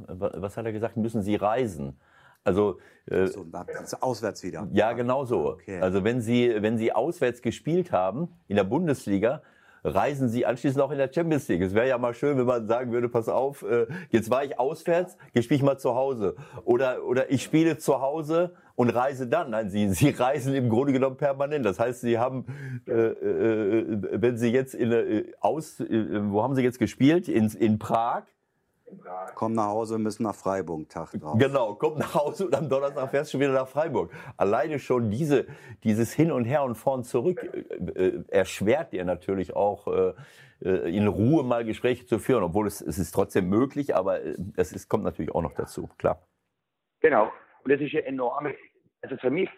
[0.09, 1.97] was hat er gesagt, müssen sie reisen.
[2.43, 3.45] Also äh, so,
[4.01, 4.69] auswärts wieder.
[4.73, 5.51] Ja, genau so.
[5.51, 5.81] Okay.
[5.81, 9.43] Also wenn sie wenn sie auswärts gespielt haben in der Bundesliga,
[9.83, 11.63] reisen sie anschließend auch in der Champions League.
[11.63, 14.59] Es wäre ja mal schön, wenn man sagen würde, pass auf, äh, jetzt war ich
[14.59, 16.37] auswärts, jetzt spiele ich mal zu Hause.
[16.65, 19.51] Oder, oder ich spiele zu Hause und reise dann.
[19.51, 21.67] Nein, sie, sie reisen im Grunde genommen permanent.
[21.67, 22.47] Das heißt, sie haben,
[22.87, 27.29] äh, äh, wenn sie jetzt in, äh, aus, äh, wo haben sie jetzt gespielt?
[27.29, 28.23] In, in Prag
[29.35, 31.37] Komm nach Hause, müssen nach Freiburg, Tag drauf.
[31.39, 34.13] Genau, komm nach Hause und am Donnerstag fährst du wieder nach Freiburg.
[34.37, 35.47] Alleine schon diese,
[35.83, 40.13] dieses Hin und Her und vorn zurück äh, äh erschwert dir natürlich auch, äh,
[40.63, 44.37] äh, in Ruhe mal Gespräche zu führen, obwohl es, es ist trotzdem möglich, aber äh,
[44.57, 46.23] es ist, kommt natürlich auch noch dazu, klar.
[47.01, 47.33] Genau,
[47.67, 48.55] und das ist ja enorm,
[49.03, 49.51] also für mich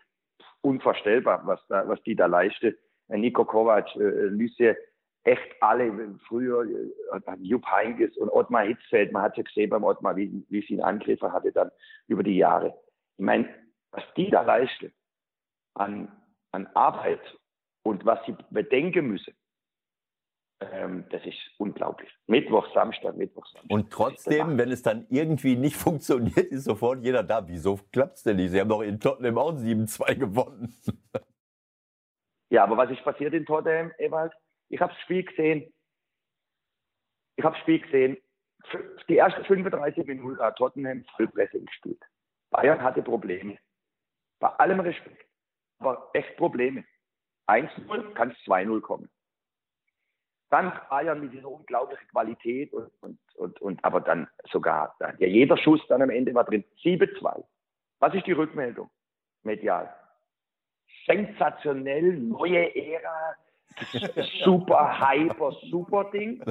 [0.62, 2.78] unvorstellbar, was, da, was die da leistet.
[3.08, 4.78] Nico Kovac, äh, Lüsse,
[5.24, 10.16] echt alle, früher äh, Jupp Heynckes und Ottmar Hitzfeld, man hat ja gesehen beim Ottmar,
[10.16, 11.70] wie, wie sie ihn Angriffe hatte dann
[12.06, 12.68] über die Jahre.
[13.18, 13.46] Ich meine,
[13.90, 14.90] was die da leisten
[15.74, 16.10] an,
[16.52, 17.20] an Arbeit
[17.82, 19.34] und was sie bedenken müssen,
[20.60, 22.10] ähm, das ist unglaublich.
[22.26, 23.70] Mittwoch, Samstag, Mittwoch, Samstag.
[23.70, 27.46] Und trotzdem, wenn es dann irgendwie nicht funktioniert, ist sofort jeder da.
[27.46, 28.50] Wieso klappt es denn nicht?
[28.50, 30.74] Sie haben doch in Tottenham auch 7-2 gewonnen.
[32.50, 34.32] Ja, aber was ist passiert in Tottenham, Ewald?
[34.70, 35.70] Ich habe das Spiel gesehen.
[37.36, 38.16] Ich habe das Spiel gesehen.
[39.08, 42.02] Die ersten 35 Minuten hat Tottenham Vollpresse gespielt.
[42.50, 43.58] Bayern hatte Probleme.
[44.40, 45.26] Bei allem Respekt.
[45.78, 46.84] Aber echt Probleme.
[47.48, 49.10] 1-0 kann es 2-0 kommen.
[50.50, 55.26] Dann Bayern mit dieser unglaublichen Qualität und, und, und, und aber dann sogar, dann, ja,
[55.26, 56.64] jeder Schuss dann am Ende war drin.
[56.82, 57.44] 7-2.
[57.98, 58.88] Was ist die Rückmeldung?
[59.42, 59.92] Medial.
[61.06, 63.34] Sensationell, neue Ära,
[64.44, 66.42] super hyper, super Ding.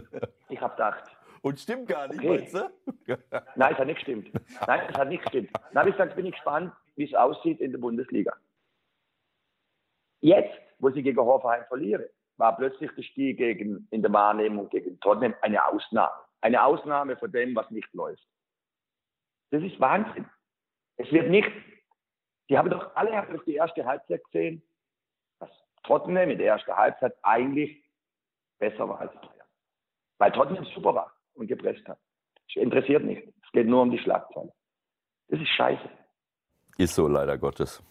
[0.50, 1.04] Ich habe gedacht.
[1.42, 2.30] Und stimmt gar nicht, okay.
[2.30, 2.70] meinst du?
[3.56, 4.32] Nein, es hat nicht gestimmt.
[4.66, 5.50] Nein, es hat nicht gestimmt.
[5.54, 8.34] Dann habe ich gesagt, bin ich gespannt, wie es aussieht in der Bundesliga.
[10.20, 12.06] Jetzt, wo sie gegen Hoffenheim verlieren,
[12.38, 16.14] war plötzlich das Spiel gegen, in der Wahrnehmung gegen Tottenham eine Ausnahme.
[16.42, 18.26] Eine Ausnahme von dem, was nicht läuft.
[19.50, 20.30] Das ist Wahnsinn.
[20.98, 21.50] Es wird nicht,
[22.50, 24.62] die haben doch alle haben die erste Halbzeit gesehen,
[25.84, 27.84] Tottenham in der ersten Halbzeit eigentlich
[28.60, 29.48] besser war als Bayern.
[30.18, 32.00] Weil Tottenham super war und gepresst hat.
[32.48, 33.28] Das interessiert nicht.
[33.44, 34.52] Es geht nur um die Schlagzeile.
[35.30, 35.90] Das ist scheiße.
[36.78, 37.82] Ist so, leider Gottes.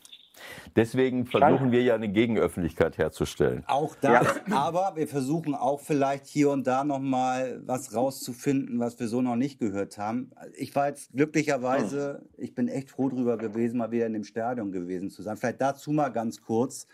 [0.74, 3.64] Deswegen versuchen wir ja eine Gegenöffentlichkeit herzustellen.
[3.66, 4.57] Auch das, ja.
[4.57, 9.37] aber wir versuchen auch vielleicht hier und da nochmal was rauszufinden, was wir so noch
[9.37, 10.30] nicht gehört haben.
[10.55, 14.72] Ich war jetzt glücklicherweise, ich bin echt froh drüber gewesen, mal wieder in dem Stadion
[14.72, 15.37] gewesen zu sein.
[15.37, 16.87] Vielleicht dazu mal ganz kurz.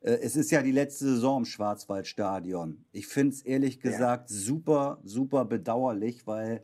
[0.00, 2.84] Äh, es ist ja die letzte Saison im Schwarzwaldstadion.
[2.92, 4.36] Ich finde es ehrlich gesagt ja.
[4.36, 6.62] super, super bedauerlich, weil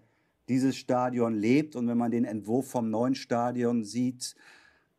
[0.49, 4.35] dieses Stadion lebt und wenn man den Entwurf vom neuen Stadion sieht,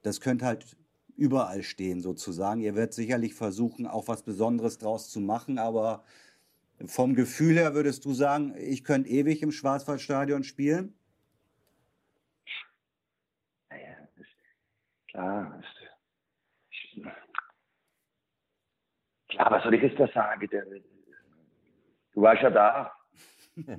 [0.02, 0.78] das könnte halt
[1.20, 2.62] überall stehen sozusagen.
[2.62, 6.04] Ihr werdet sicherlich versuchen, auch was Besonderes draus zu machen, aber
[6.86, 10.94] vom Gefühl her würdest du sagen, ich könnte ewig im Schwarzwaldstadion spielen?
[13.70, 15.62] Naja, ist klar.
[15.62, 17.04] Ist,
[19.28, 20.50] klar, was soll ich jetzt da sagen?
[22.14, 22.94] Du warst ja da,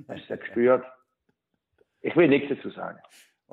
[0.07, 0.85] hast ja gespürt.
[2.01, 2.99] Ich will nichts dazu sagen.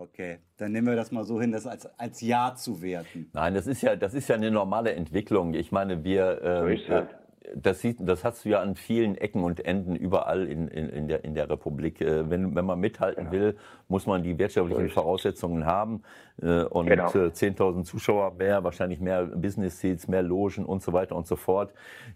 [0.01, 3.29] Okay, dann nehmen wir das mal so hin, das als, als Ja zu werten.
[3.33, 5.55] Nein, das ist ja, das ist ja eine normale Entwicklung.
[5.55, 7.09] Ich meine, wir, äh,
[7.57, 11.09] das, sieht, das hast du ja an vielen Ecken und Enden überall in, in, in,
[11.09, 12.01] der, in der Republik.
[12.01, 13.33] Äh, wenn, wenn man mithalten genau.
[13.33, 13.57] will,
[13.89, 16.05] muss man die wirtschaftlichen Voraussetzungen haben.
[16.41, 17.09] Äh, und genau.
[17.09, 21.73] 10.000 Zuschauer mehr, wahrscheinlich mehr Business Seats, mehr Logen und so weiter und so fort.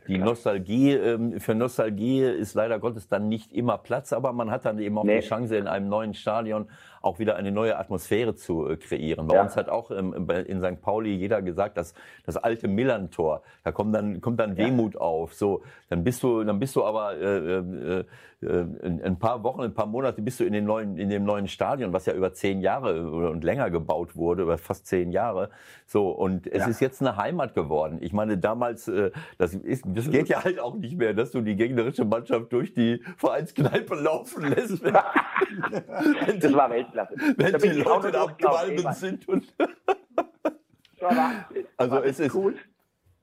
[0.07, 0.29] Die Klar.
[0.29, 4.79] Nostalgie, ähm, für Nostalgie ist leider Gottes dann nicht immer Platz, aber man hat dann
[4.79, 5.21] eben auch nee.
[5.21, 6.69] die Chance, in einem neuen Stadion
[7.03, 9.27] auch wieder eine neue Atmosphäre zu äh, kreieren.
[9.27, 9.43] Bei ja.
[9.43, 10.81] uns hat auch ähm, in St.
[10.81, 11.95] Pauli jeder gesagt, dass
[12.25, 15.01] das alte Millantor, da kommt dann, kommt dann Wehmut ja.
[15.01, 15.35] auf.
[15.35, 18.05] So, dann bist du, dann bist du aber äh, äh,
[18.43, 21.49] äh, ein paar Wochen, ein paar Monate bist du in, den neuen, in dem neuen
[21.49, 25.51] Stadion, was ja über zehn Jahre und länger gebaut wurde, über fast zehn Jahre.
[25.87, 26.67] So, und es ja.
[26.67, 27.99] ist jetzt eine Heimat geworden.
[28.01, 31.41] Ich meine, damals, äh, das, ist, das geht ja halt auch nicht mehr, dass du
[31.41, 34.83] die gegnerische Mannschaft durch die Vereinskneipe laufen lässt.
[34.83, 34.95] Wenn,
[36.27, 37.15] wenn das war Weltklasse.
[37.37, 39.29] Wenn die Leute abgemalmt sind.
[39.29, 39.45] Und
[41.77, 42.55] also es ist, cool.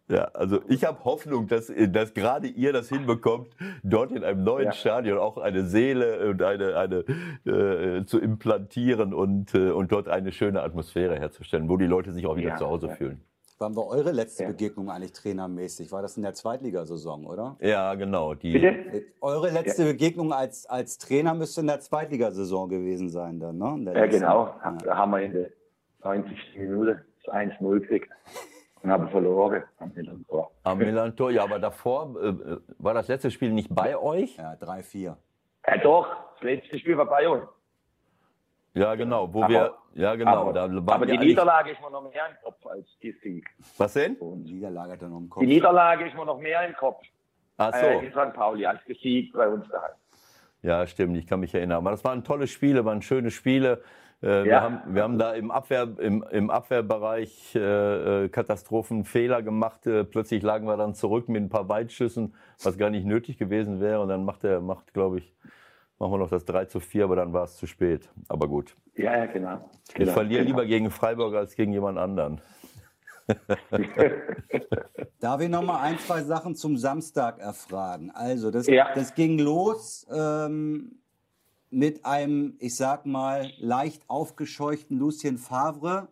[0.10, 4.66] Ja, also ich habe Hoffnung, dass, dass gerade ihr das hinbekommt, dort in einem neuen
[4.66, 4.72] ja.
[4.72, 7.06] Stadion auch eine Seele und eine, eine
[7.46, 12.26] äh, zu implantieren und, äh, und dort eine schöne Atmosphäre herzustellen, wo die Leute sich
[12.26, 12.96] auch wieder ja, zu Hause ja.
[12.96, 13.22] fühlen.
[13.60, 15.92] Wann war eure letzte Begegnung eigentlich trainermäßig?
[15.92, 17.58] War das in der Zweitligasaison, oder?
[17.60, 18.34] Ja, genau.
[18.34, 19.04] Die Bitte?
[19.20, 23.92] Eure letzte Begegnung als, als Trainer müsste in der Zweitligasaison gewesen sein, dann, ne?
[23.94, 24.56] Ja, genau.
[24.84, 25.50] Da haben wir in der
[26.04, 26.38] 90.
[26.58, 28.10] Minute das 1-0 gekriegt
[28.82, 30.52] und habe verloren am Millantor.
[30.64, 34.38] Am Millantor, ja, aber davor äh, war das letzte Spiel nicht bei euch?
[34.38, 35.16] Ja, 3-4.
[35.68, 37.44] Ja, doch, das letzte Spiel war bei uns.
[38.74, 40.50] Ja, genau, wo aber, wir, ja, genau.
[40.50, 43.50] Aber, aber die Niederlage ist mir noch mehr im Kopf als die Sieg.
[43.78, 44.16] Was denn?
[44.18, 45.42] Und die Niederlage hat er noch im Kopf.
[45.42, 47.02] Die Niederlage ist mir noch mehr im Kopf.
[47.58, 47.86] Ach so.
[47.86, 48.34] Äh, in St.
[48.34, 49.96] Pauli als gesiegt bei uns daheim.
[50.62, 51.78] Ja, stimmt, ich kann mich erinnern.
[51.78, 53.82] Aber das waren tolle Spiele, waren schöne Spiele.
[54.22, 54.46] Äh, ja.
[54.46, 59.88] wir, haben, wir haben da im, Abwehr, im, im Abwehrbereich äh, äh, Katastrophenfehler gemacht.
[59.88, 63.80] Äh, plötzlich lagen wir dann zurück mit ein paar Weitschüssen, was gar nicht nötig gewesen
[63.80, 64.02] wäre.
[64.02, 65.34] Und dann macht er, macht, glaube ich,
[66.00, 68.10] machen wir noch das 3 zu 4, aber dann war es zu spät.
[68.28, 68.76] Aber gut.
[68.96, 69.70] Ja, ja, genau.
[69.88, 70.58] Ich genau, verliere genau.
[70.58, 72.42] lieber gegen Freiburg als gegen jemand anderen.
[75.20, 78.12] Darf ich noch mal ein, zwei Sachen zum Samstag erfragen?
[78.12, 78.90] Also, das, ja.
[78.96, 80.08] das ging los.
[80.12, 81.00] Ähm,
[81.72, 86.10] mit einem, ich sag mal, leicht aufgescheuchten Lucien Favre,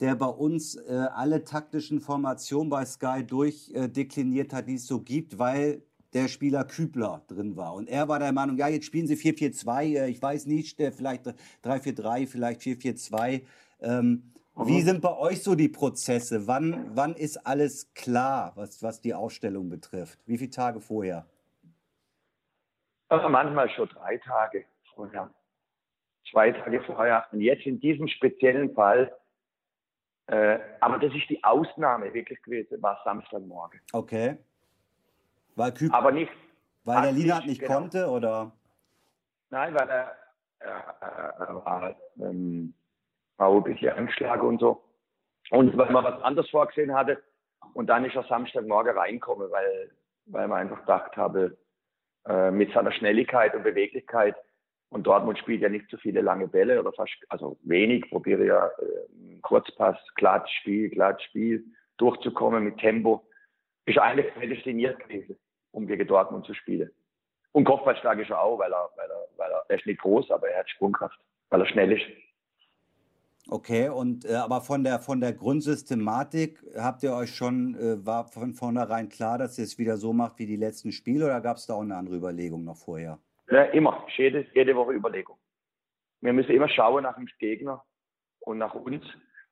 [0.00, 5.00] der bei uns äh, alle taktischen Formationen bei Sky durchdekliniert äh, hat, die es so
[5.00, 7.74] gibt, weil der Spieler Kübler drin war.
[7.74, 11.26] Und er war der Meinung, ja, jetzt spielen sie 4-4-2, äh, ich weiß nicht, vielleicht
[11.64, 13.42] 3-4-3, vielleicht 4-4-2.
[13.80, 14.66] Ähm, mhm.
[14.66, 16.46] Wie sind bei euch so die Prozesse?
[16.46, 20.18] Wann, wann ist alles klar, was, was die Ausstellung betrifft?
[20.26, 21.26] Wie viele Tage vorher?
[23.14, 25.30] Also manchmal schon drei Tage vorher,
[26.32, 27.24] zwei Tage vorher.
[27.30, 29.16] Und jetzt in diesem speziellen Fall,
[30.26, 33.80] äh, aber das ist die Ausnahme wirklich gewesen, war Samstagmorgen.
[33.92, 34.36] Okay.
[35.54, 36.32] Weil Küb aber nicht.
[36.82, 37.74] Weil der Lienhardt nicht genau.
[37.74, 38.50] konnte, oder?
[39.50, 40.16] Nein, weil er,
[40.58, 40.96] er,
[41.38, 42.74] er war, ähm,
[43.36, 44.82] war ein bisschen angeschlagen und so.
[45.50, 47.22] Und weil man was anderes vorgesehen hatte.
[47.74, 49.92] Und dann ist er Samstagmorgen reinkommen, weil,
[50.26, 51.56] weil man einfach gedacht habe,
[52.26, 54.36] äh, mit seiner Schnelligkeit und Beweglichkeit.
[54.90, 58.66] Und Dortmund spielt ja nicht so viele lange Bälle oder fast, also wenig, probiere ja
[58.66, 61.64] äh, Kurzpass, Klatsch, Spiel, Klatsch, Spiel
[61.96, 63.26] durchzukommen mit Tempo.
[63.86, 65.36] Ist eigentlich prädestiniert gewesen,
[65.72, 66.90] um gegen Dortmund zu spielen.
[67.52, 70.30] Und Kopfballstark ist er auch, weil er, weil er, weil er, er ist nicht groß,
[70.30, 71.18] aber er hat Sprungkraft,
[71.50, 72.06] weil er schnell ist.
[73.50, 78.26] Okay, und äh, aber von der von der Grundsystematik habt ihr euch schon, äh, war
[78.28, 81.58] von vornherein klar, dass ihr es wieder so macht wie die letzten Spiele oder gab
[81.58, 83.18] es da auch eine andere Überlegung noch vorher?
[83.50, 85.36] Ja, immer, jede, jede Woche Überlegung.
[86.22, 87.84] wir müssen immer schauen nach dem Gegner
[88.40, 89.04] und nach uns.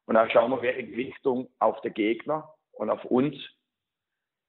[0.06, 3.36] Und dann schauen wir, welche Gewichtung auf den Gegner und auf uns.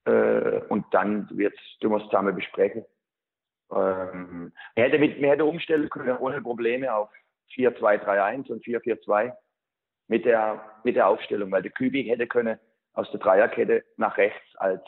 [0.05, 2.85] Äh, und dann wird's, tun wir es zusammen besprechen.
[3.71, 7.09] Ähm, wir, hätte mit, wir hätte umstellen können ohne Probleme auf
[7.55, 9.33] 4-2-3-1 und 4-4-2
[10.07, 12.59] mit der, mit der Aufstellung, weil der Kübik hätte können
[12.93, 14.83] aus der Dreierkette nach rechts als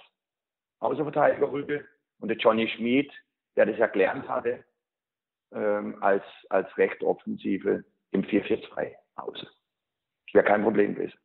[0.80, 1.86] Außenverteidiger rücken
[2.20, 3.12] und der Johnny Schmid,
[3.56, 4.64] der das gelernt hatte,
[5.54, 9.48] ähm, als, als Rechtoffensive im 4-4-2 außen.
[9.48, 11.18] Das wäre kein Problem gewesen.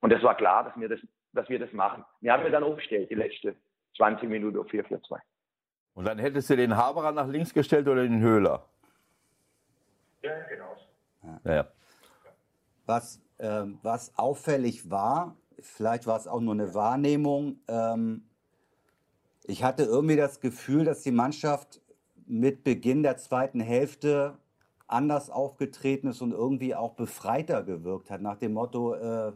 [0.00, 1.00] Und es war klar, dass wir das,
[1.32, 2.04] dass wir das machen.
[2.20, 3.54] Wir haben ja dann umgestellt, die letzten
[3.96, 5.18] 20 Minuten auf 4-4-2.
[5.94, 8.69] Und dann hättest du den Haberer nach links gestellt oder den Höhler?
[10.22, 10.76] Ja, genau.
[11.22, 11.52] Ja.
[11.52, 11.68] ja.
[12.86, 18.24] Was, ähm, was auffällig war, vielleicht war es auch nur eine Wahrnehmung, ähm,
[19.50, 21.80] ich hatte irgendwie das Gefühl, dass die Mannschaft
[22.26, 24.38] mit Beginn der zweiten Hälfte
[24.86, 29.32] anders aufgetreten ist und irgendwie auch befreiter gewirkt hat, nach dem Motto, äh,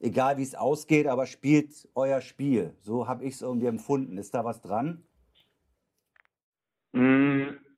[0.00, 2.74] egal wie es ausgeht, aber spielt euer Spiel.
[2.80, 4.18] So habe ich es irgendwie empfunden.
[4.18, 5.02] Ist da was dran?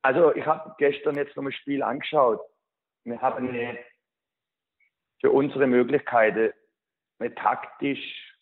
[0.02, 2.40] Also ich habe gestern jetzt noch ein Spiel angeschaut.
[3.04, 3.78] Wir haben eine,
[5.20, 6.52] für unsere Möglichkeiten
[7.18, 8.36] eine taktisch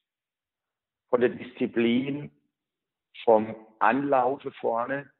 [1.10, 2.30] von der Disziplin
[3.24, 5.10] vom Anlaufe vorne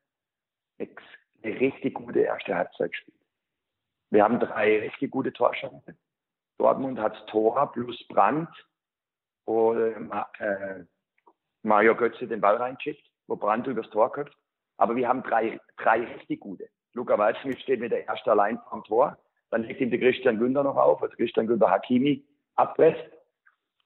[0.78, 3.18] eine richtig gute erste Halbzeit gespielt.
[4.10, 5.98] Wir haben drei richtig gute Torchancen.
[6.58, 8.50] Dortmund hat Tor plus Brandt,
[9.44, 10.84] wo äh,
[11.62, 14.36] Mario Götze den Ball reinschickt, wo Brandt übers Tor köpft.
[14.78, 16.68] Aber wir haben drei, drei richtig gute.
[16.94, 19.18] Luca Waldschmidt steht mit der ersten allein vom Tor.
[19.50, 22.24] Dann legt ihm der Christian Günther noch auf, also Christian Günther Hakimi
[22.54, 23.04] abpresst.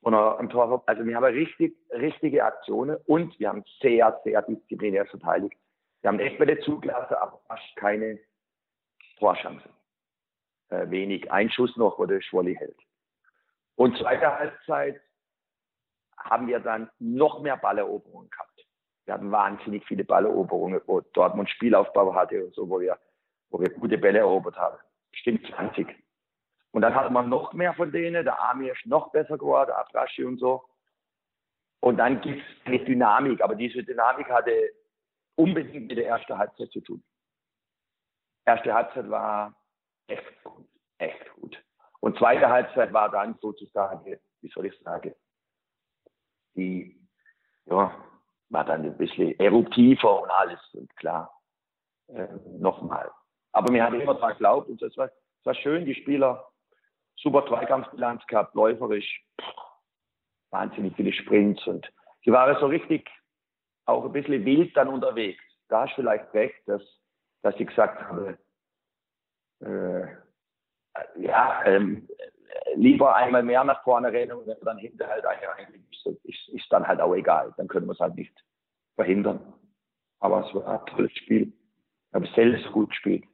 [0.00, 5.06] Und am Tor, also wir haben richtig, richtige Aktionen und wir haben sehr, sehr disziplinär
[5.06, 5.56] verteidigt.
[6.00, 8.18] Wir haben echt bei der Zuglasse, aber fast keine
[9.18, 9.70] Torchancen.
[10.70, 11.30] Äh, wenig.
[11.30, 12.78] Ein Schuss noch, wo der Schwolli hält.
[13.76, 15.00] Und zweite Halbzeit
[16.16, 18.51] haben wir dann noch mehr Balleroberungen gehabt.
[19.04, 22.98] Wir hatten wahnsinnig viele Balleroberungen, wo Dortmund Spielaufbau hatte und so, wo wir,
[23.50, 24.78] wo wir gute Bälle erobert haben.
[25.10, 25.88] Bestimmt 20.
[26.70, 28.24] Und dann hat man noch mehr von denen.
[28.24, 30.64] Der Army ist noch besser geworden, Abraschi und so.
[31.80, 33.42] Und dann gibt es eine Dynamik.
[33.42, 34.52] Aber diese Dynamik hatte
[35.34, 37.02] unbedingt mit der ersten Halbzeit zu tun.
[38.44, 39.54] Erste Halbzeit war
[40.06, 41.62] echt gut, echt gut.
[42.00, 45.14] Und zweite Halbzeit war dann sozusagen, wie soll ich sagen,
[46.54, 47.00] die,
[47.66, 47.94] ja,
[48.52, 51.32] war dann ein bisschen eruptiver und alles und klar,
[52.08, 52.28] äh,
[52.58, 53.10] nochmal.
[53.52, 56.46] Aber mir hat immer daran geglaubt und das war, das war schön, die Spieler,
[57.16, 59.24] super Zweikampfbilanz gehabt, läuferisch,
[60.50, 61.90] wahnsinnig viele Sprints und
[62.24, 63.10] die waren so richtig
[63.86, 65.42] auch ein bisschen wild dann unterwegs.
[65.68, 66.82] Da hast du vielleicht recht, dass,
[67.42, 68.38] dass ich gesagt habe,
[69.60, 70.06] äh,
[71.16, 72.06] ja, ähm,
[72.74, 75.82] lieber einmal mehr nach vorne rennen und wenn wir dann hinter halt eigentlich
[76.24, 77.52] ist, ist dann halt auch egal.
[77.56, 78.32] Dann können wir es halt nicht
[78.94, 79.40] verhindern.
[80.20, 81.52] Aber es war ein tolles Spiel.
[82.08, 83.24] Ich habe selbst gut gespielt.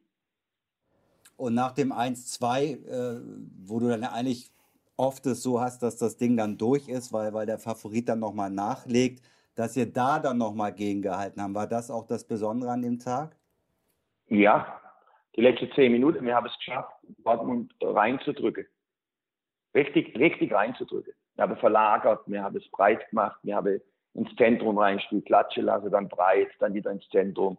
[1.36, 3.20] Und nach dem 1-2, äh,
[3.64, 4.50] wo du dann eigentlich
[4.96, 8.18] oft es so hast, dass das Ding dann durch ist, weil, weil der Favorit dann
[8.18, 9.22] nochmal nachlegt,
[9.54, 11.54] dass ihr da dann nochmal gegengehalten haben.
[11.54, 13.36] War das auch das Besondere an dem Tag?
[14.28, 14.80] Ja,
[15.36, 16.92] die letzten zehn Minuten, wir haben es geschafft,
[17.24, 18.66] Dortmund reinzudrücken.
[19.74, 21.12] Richtig, richtig reinzudrücken.
[21.34, 23.80] Wir haben verlagert, wir haben es breit gemacht, wir haben
[24.14, 27.58] ins Zentrum reingespielt, Klatsche lasse, dann breit, dann wieder ins Zentrum.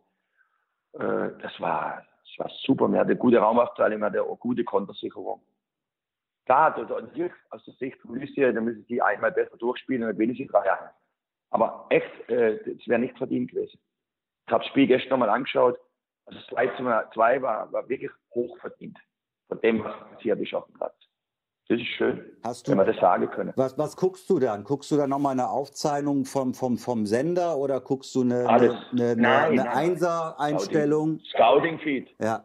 [0.93, 2.91] Äh, das, war, das war super.
[2.91, 5.41] Wir hatten gute Raumaufteilung, wir hatten auch gute Kontersicherung.
[6.45, 6.76] Klar,
[7.51, 10.47] aus der Sicht von Lucia, da müssen sie einmal besser durchspielen und dann ich sie
[10.47, 10.91] drei 1
[11.49, 13.80] aber echt, äh, das wäre nicht verdient gewesen.
[14.45, 15.80] Ich habe das Spiel gestern nochmal angeschaut.
[16.26, 16.84] Also 2 zu
[17.14, 18.97] 2 war, war wirklich hoch verdient.
[19.47, 20.95] Von dem, was passiert ist dem Platz.
[21.70, 23.54] Das ist schön, Hast du, wenn wir das sagen können.
[23.56, 24.64] Was, was guckst du dann?
[24.64, 28.82] Guckst du dann nochmal eine Aufzeichnung vom, vom, vom Sender oder guckst du eine, eine,
[28.92, 31.20] eine, nein, eine Einser-Einstellung?
[31.20, 32.10] Scouting-Feed.
[32.20, 32.44] Ja.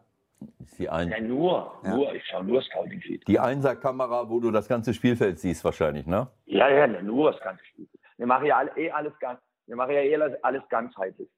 [0.77, 1.97] Die ein ja, nur, ja.
[1.97, 3.27] nur, ich schaue nur Scouting-Feed.
[3.27, 6.29] Die Einser-Kamera, wo du das ganze Spielfeld siehst wahrscheinlich, ne?
[6.45, 8.03] Ja, ja, nur das ganze Spielfeld.
[8.19, 11.31] Wir machen ja eh alles ganz, wir machen ja eh alles ganzheitlich.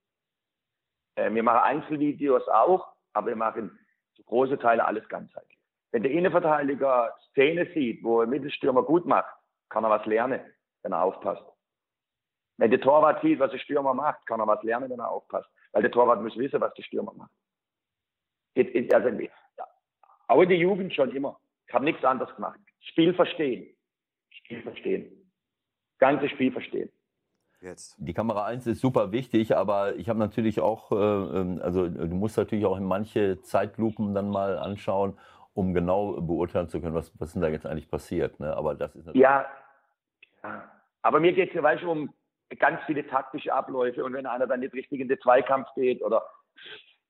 [1.14, 3.78] Äh, wir machen Einzelvideos auch, aber wir machen
[4.24, 5.55] große Teile alles ganzheitlich.
[5.92, 9.32] Wenn der Innenverteidiger Szene sieht, wo ein Mittelstürmer gut macht,
[9.68, 10.40] kann er was lernen,
[10.82, 11.44] wenn er aufpasst.
[12.58, 15.48] Wenn der Torwart sieht, was der Stürmer macht, kann er was lernen, wenn er aufpasst.
[15.72, 17.30] Weil der Torwart muss wissen, was der Stürmer macht.
[18.56, 19.08] Also,
[20.28, 21.38] auch in der Jugend schon immer.
[21.66, 22.58] Ich habe nichts anderes gemacht.
[22.80, 23.76] Spiel verstehen.
[24.30, 25.26] Spiel verstehen
[25.98, 26.90] ganze Spiel verstehen.
[27.62, 27.96] Jetzt.
[27.98, 32.14] Die Kamera 1 ist super wichtig, aber ich habe natürlich auch, äh, ähm, also du
[32.14, 35.18] musst natürlich auch in manche Zeitlupen dann mal anschauen,
[35.56, 38.38] um genau beurteilen zu können, was, was denn da jetzt eigentlich passiert.
[38.38, 38.54] Ne?
[38.54, 39.46] Aber das ist ja,
[41.02, 42.14] aber mir geht es ja weißt du, um
[42.58, 46.22] ganz viele taktische Abläufe und wenn einer dann nicht richtig in den Zweikampf geht oder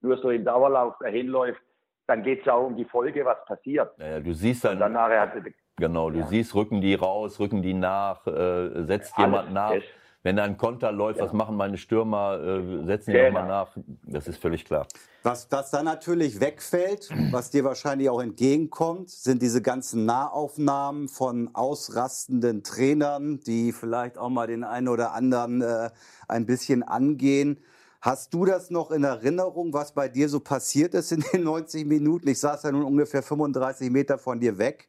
[0.00, 1.60] nur so im Dauerlauf dahin läuft,
[2.06, 3.92] dann geht es ja auch um die Folge, was passiert.
[3.98, 4.78] Ja, du siehst dann.
[4.78, 5.32] Dann nachher hat
[5.78, 6.26] Genau, du ja.
[6.26, 9.74] siehst, rücken die raus, rücken die nach, äh, setzt Alles jemand nach.
[9.74, 9.88] Ist.
[10.26, 11.24] Wenn da ein Konter läuft, ja.
[11.24, 12.40] was machen meine Stürmer?
[12.40, 13.26] Äh, setzen die genau.
[13.26, 13.76] nochmal nach?
[14.02, 14.88] Das ist völlig klar.
[15.22, 21.50] Was, was dann natürlich wegfällt, was dir wahrscheinlich auch entgegenkommt, sind diese ganzen Nahaufnahmen von
[21.54, 25.90] ausrastenden Trainern, die vielleicht auch mal den einen oder anderen äh,
[26.26, 27.60] ein bisschen angehen.
[28.00, 31.86] Hast du das noch in Erinnerung, was bei dir so passiert ist in den 90
[31.86, 32.26] Minuten?
[32.26, 34.88] Ich saß ja nun ungefähr 35 Meter von dir weg.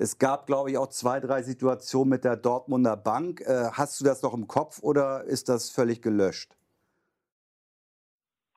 [0.00, 3.40] Es gab, glaube ich, auch zwei, drei Situationen mit der Dortmunder Bank.
[3.40, 6.56] Äh, hast du das noch im Kopf oder ist das völlig gelöscht?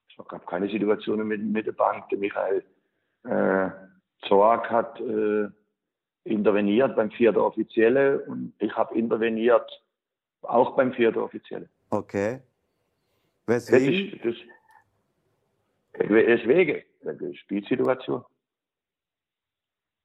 [0.08, 2.08] Es gab keine Situationen mit, mit der Bank.
[2.10, 2.64] Der Michael
[3.24, 3.72] äh,
[4.28, 5.48] Zorg hat äh,
[6.26, 9.68] interveniert beim vierten Offizielle und ich habe interveniert
[10.44, 11.68] auch beim vierten Offizielle.
[11.90, 12.42] Okay.
[13.48, 14.20] Weswegen?
[14.22, 14.46] Das ist,
[15.98, 18.24] das, deswegen, Spielsituation.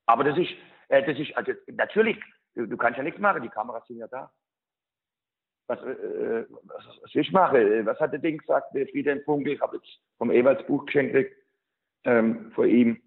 [0.06, 0.54] Aber das ist,
[0.88, 2.18] äh, das ist, also natürlich,
[2.54, 4.30] du, du, kannst ja nichts machen, die Kameras sind ja da.
[5.68, 9.54] Was, äh, äh was, was ich mache, was hat der Ding gesagt, der Friedhelm Funkel,
[9.54, 11.32] ich habe jetzt vom Ewalds Buch geschenkt
[12.04, 13.00] ähm, vor ihm.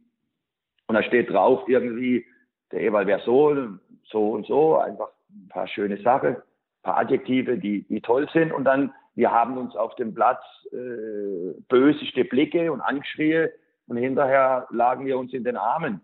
[0.88, 2.26] Und da steht drauf irgendwie,
[2.72, 3.56] der Ewald wäre so,
[4.04, 6.42] so und so, einfach ein paar schöne Sachen, ein
[6.84, 8.52] paar Adjektive, die, die toll sind.
[8.52, 13.54] Und dann, wir haben uns auf dem Platz äh, böseste Blicke und Anschreie
[13.88, 16.02] und hinterher lagen wir uns in den Armen.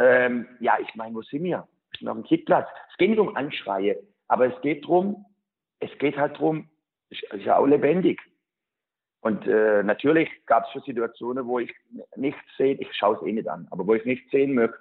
[0.00, 1.68] Ähm, ja, ich meine, wo sind wir?
[1.90, 2.68] Wir sind auf dem Kickplatz.
[2.90, 3.98] Es geht nicht um Anschreie,
[4.28, 5.26] aber es geht drum,
[5.78, 6.70] es geht halt drum,
[7.10, 8.18] es ist ja auch lebendig.
[9.20, 11.74] Und äh, natürlich gab es schon Situationen, wo ich
[12.16, 14.78] nichts sehe, ich schaue es eh nicht an, aber wo ich nichts sehen möchte.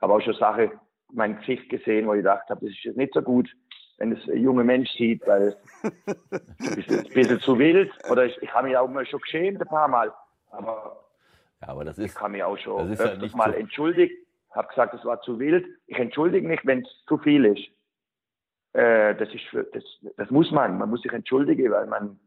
[0.00, 0.70] Habe auch schon Sachen
[1.12, 3.50] mein Gesicht gesehen, wo ich gedacht habe, das ist jetzt nicht so gut,
[3.98, 7.90] wenn es ein junger Mensch sieht, weil es ist ein bisschen zu wild.
[8.08, 10.12] Oder ich, ich habe mich auch mal schon geschämt ein paar Mal.
[10.52, 11.04] Aber,
[11.60, 14.14] ja, aber das ist, ich habe mich auch schon öfters ja mal so entschuldigt
[14.52, 15.66] habe gesagt, es war zu wild.
[15.86, 17.68] Ich entschuldige mich, wenn es zu viel ist.
[18.72, 19.84] Äh, das, ist für, das,
[20.16, 20.78] das muss man.
[20.78, 22.18] Man muss sich entschuldigen, weil man,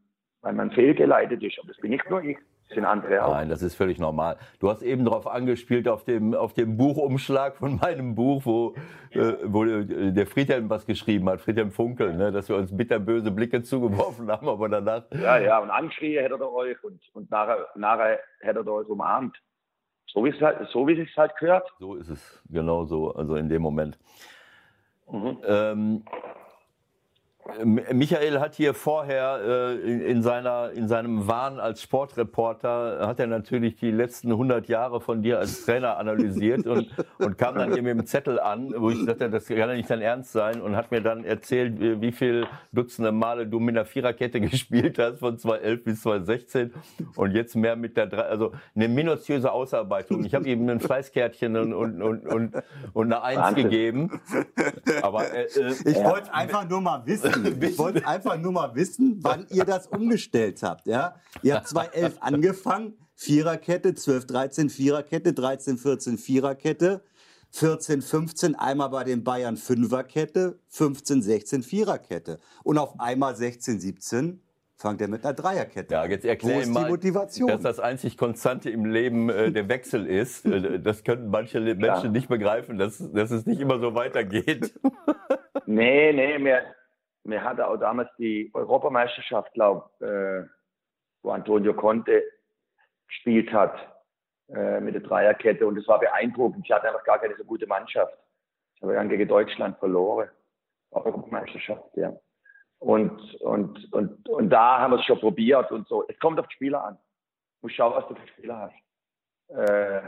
[0.41, 1.59] weil man fehlgeleitet ist.
[1.59, 2.37] Und das bin nicht nur ich.
[2.69, 3.33] Das sind andere auch.
[3.33, 4.37] Nein, das ist völlig normal.
[4.59, 8.73] Du hast eben darauf angespielt, auf dem, auf dem Buchumschlag von meinem Buch, wo,
[9.11, 13.63] äh, wo der Friedhelm was geschrieben hat, Friedhelm Funkel, ne, dass wir uns bitterböse Blicke
[13.63, 15.03] zugeworfen haben, aber danach.
[15.11, 19.37] Ja, ja, und angeschrien hätte er euch und, und nachher, nachher hätte er euch umarmt.
[20.13, 21.67] So wie es halt, so wie es halt gehört.
[21.79, 23.97] So ist es, genau so, also in dem Moment.
[25.11, 25.37] Mhm.
[25.45, 26.03] Ähm,
[27.65, 33.27] Michael hat hier vorher äh, in, in, seiner, in seinem Wahn als Sportreporter, hat er
[33.27, 36.87] natürlich die letzten 100 Jahre von dir als Trainer analysiert und,
[37.17, 39.89] und kam dann hier mit dem Zettel an, wo ich dachte, das kann ja nicht
[39.89, 43.75] dein Ernst sein und hat mir dann erzählt, wie, wie viel Dutzende Male du mit
[43.75, 46.73] einer Viererkette gespielt hast von 2011 bis 2016
[47.15, 50.23] und jetzt mehr mit der, also eine minutiöse Ausarbeitung.
[50.23, 52.55] Ich habe ihm ein Fleißkärtchen und, und, und, und,
[52.93, 53.63] und eine Eins Wahnsinn.
[53.69, 54.21] gegeben.
[55.01, 59.19] Aber äh, äh ich wollte einfach nur mal wissen, ich wollte einfach nur mal wissen,
[59.21, 60.87] wann ihr das umgestellt habt.
[60.87, 61.15] Ja?
[61.41, 67.01] Ihr habt 2011 angefangen, Viererkette, 12, 13 Viererkette, 13, 14 Viererkette,
[67.51, 72.39] 14, 15 einmal bei den Bayern Fünferkette, 15, 16 Viererkette.
[72.63, 74.41] Und auf einmal 16, 17
[74.75, 77.47] fangt er mit einer Dreierkette Ja, jetzt erkläre mal, Motivation?
[77.47, 80.45] dass das einzig Konstante im Leben äh, der Wechsel ist.
[80.45, 82.09] Äh, das können manche Menschen ja.
[82.09, 84.73] nicht begreifen, dass, dass es nicht immer so weitergeht.
[85.65, 86.63] nee, nee, mehr,
[87.23, 90.49] mir hatte auch damals die Europameisterschaft, glaube äh,
[91.23, 92.23] wo Antonio Conte
[93.07, 93.75] gespielt hat
[94.49, 96.65] äh, mit der Dreierkette und es war beeindruckend.
[96.65, 98.17] Ich hatte einfach gar keine so gute Mannschaft.
[98.75, 100.29] Ich habe dann gegen Deutschland verloren.
[100.91, 102.13] Europameisterschaft, ja.
[102.79, 106.05] Und, und, und, und da haben wir es schon probiert und so.
[106.07, 106.95] Es kommt auf die Spieler an.
[106.95, 109.57] Du musst schauen, was du für Spieler hast.
[109.57, 110.01] Äh,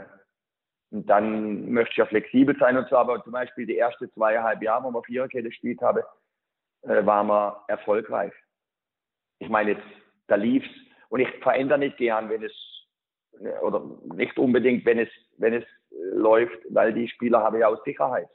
[0.90, 4.62] und dann möchte ich ja flexibel sein und so, aber zum Beispiel die ersten zweieinhalb
[4.62, 6.02] Jahre, wo wir Viererkette gespielt haben,
[6.86, 8.32] äh, waren wir erfolgreich.
[9.38, 9.86] Ich meine, jetzt,
[10.28, 10.68] da lief's.
[11.08, 12.52] Und ich verändere nicht gern, wenn es,
[13.62, 13.84] oder
[14.14, 15.08] nicht unbedingt, wenn es,
[15.38, 18.28] wenn es läuft, weil die Spieler haben ja auch Sicherheit.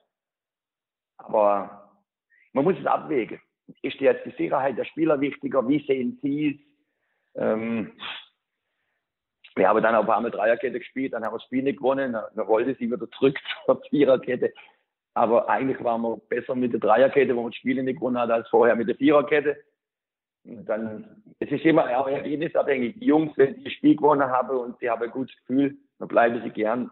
[1.17, 1.91] Aber
[2.53, 3.41] man muss es abwägen.
[3.81, 5.67] Ist jetzt die Sicherheit der Spieler wichtiger?
[5.67, 6.61] Wie sehen Sie
[7.35, 7.41] es?
[7.41, 7.93] Ähm,
[9.55, 12.47] wir haben dann auf einmal Dreierkette gespielt, dann haben wir das Spiel nicht gewonnen, dann
[12.47, 14.53] wollte sie wieder zurück zur Viererkette.
[15.13, 18.31] Aber eigentlich waren wir besser mit der Dreierkette, wo man das Spiel nicht gewonnen hat,
[18.31, 19.57] als vorher mit der Viererkette.
[20.43, 22.99] dann, es ist immer auch ergebnisabhängig.
[22.99, 26.41] Die Jungs, wenn ich Spiel gewonnen habe und sie haben ein gutes Gefühl, dann bleiben
[26.43, 26.89] sie gern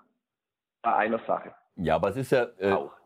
[0.82, 1.54] bei einer Sache.
[1.76, 2.99] Ja, aber es ist ja äh, auch.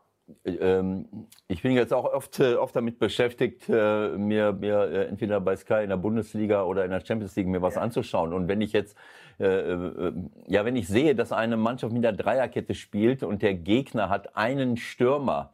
[0.44, 1.06] Ähm,
[1.48, 5.56] ich bin jetzt auch oft, äh, oft damit beschäftigt, äh, mir, mir äh, entweder bei
[5.56, 7.82] Sky in der Bundesliga oder in der Champions League mir was ja.
[7.82, 8.32] anzuschauen.
[8.32, 8.96] Und wenn ich jetzt,
[9.36, 14.36] ja, wenn ich sehe, dass eine Mannschaft mit der Dreierkette spielt und der Gegner hat
[14.36, 15.50] einen Stürmer,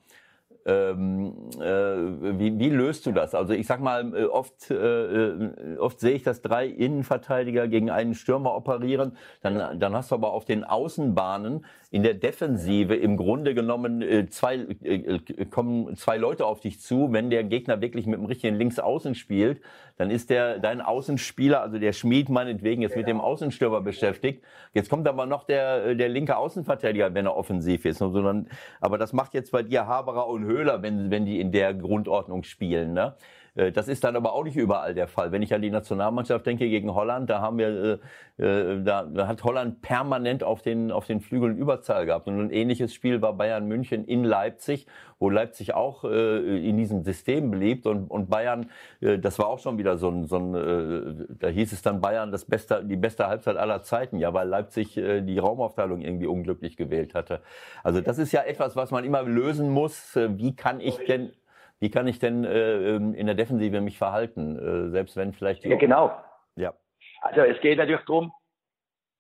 [0.67, 3.35] ähm, äh, wie, wie, löst du das?
[3.35, 8.55] Also ich sag mal, oft, äh, oft sehe ich, dass drei Innenverteidiger gegen einen Stürmer
[8.55, 9.17] operieren.
[9.41, 14.29] Dann, dann hast du aber auf den Außenbahnen in der Defensive im Grunde genommen äh,
[14.29, 15.19] zwei, äh,
[15.51, 17.13] kommen zwei Leute auf dich zu.
[17.13, 19.61] Wenn der Gegner wirklich mit dem richtigen Linksaußen spielt,
[19.97, 24.45] dann ist der dein Außenspieler, also der Schmied meinetwegen, jetzt mit dem Außenstürmer beschäftigt.
[24.73, 27.99] Jetzt kommt aber noch der, der linke Außenverteidiger, wenn er offensiv ist.
[27.99, 28.49] Sondern,
[28.81, 32.45] aber das macht jetzt bei dir Haberer und Höhler, wenn, wenn die in der Grundordnung
[32.45, 32.93] spielen.
[32.93, 33.15] Ne?
[33.61, 35.33] Äh, das ist dann aber auch nicht überall der Fall.
[35.33, 38.01] Wenn ich an die Nationalmannschaft denke gegen Holland, da haben wir,
[38.39, 42.27] äh, äh, da, hat Holland permanent auf den, auf den Flügeln Überzahl gehabt.
[42.27, 44.87] Und ein ähnliches Spiel war Bayern München in Leipzig,
[45.19, 49.99] wo Leipzig auch in diesem System beliebt und, und Bayern, das war auch schon wieder
[49.99, 53.83] so ein, so ein da hieß es dann Bayern das beste, die beste Halbzeit aller
[53.83, 57.41] Zeiten, ja, weil Leipzig die Raumaufteilung irgendwie unglücklich gewählt hatte.
[57.83, 60.17] Also das ist ja etwas, was man immer lösen muss.
[60.17, 61.33] Wie kann ich denn
[61.81, 65.65] wie kann ich denn äh, ähm, in der Defensive mich verhalten, äh, selbst wenn vielleicht
[65.65, 65.69] die.
[65.69, 66.15] Ja, genau.
[66.57, 66.75] Ja.
[67.23, 68.33] Also es geht natürlich darum,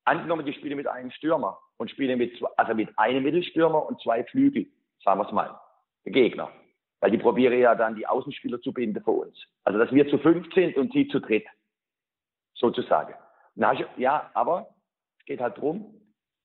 [0.04, 4.24] angenommen, die spielen mit einem Stürmer und spielen mit, also mit einem Mittelstürmer und zwei
[4.24, 4.66] Flügel,
[5.02, 5.58] sagen wir es mal,
[6.04, 6.50] der Gegner.
[7.00, 9.38] Weil die probieren ja dann die Außenspieler zu binden für uns.
[9.64, 11.46] Also dass wir zu fünf sind und sie zu dritt,
[12.54, 13.14] sozusagen.
[13.96, 14.68] Ja, aber
[15.18, 15.94] es geht halt darum,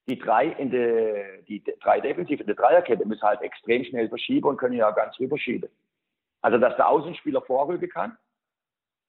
[0.08, 4.48] die drei in der, die drei Defensive in der Dreierkette müssen halt extrem schnell verschieben
[4.48, 5.70] und können ja ganz rüberschieben.
[6.46, 8.16] Also, dass der Außenspieler vorrücken kann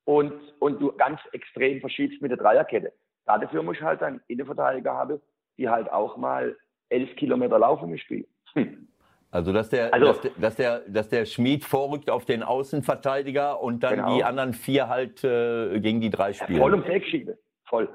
[0.07, 2.95] und, und du ganz extrem verschiebst mit der Dreierkette.
[3.27, 5.21] Dafür muss ich halt einen Innenverteidiger haben,
[5.59, 6.57] die halt auch mal
[6.89, 8.27] elf Kilometer laufen im Spiel.
[8.55, 8.89] Hm.
[9.31, 13.61] Also dass der, also, dass, der, dass, der, dass der Schmied vorrückt auf den Außenverteidiger
[13.61, 14.17] und dann genau.
[14.17, 16.59] die anderen vier halt äh, gegen die drei spielen.
[16.59, 17.37] voll ums Eck schiebe.
[17.69, 17.87] Voll.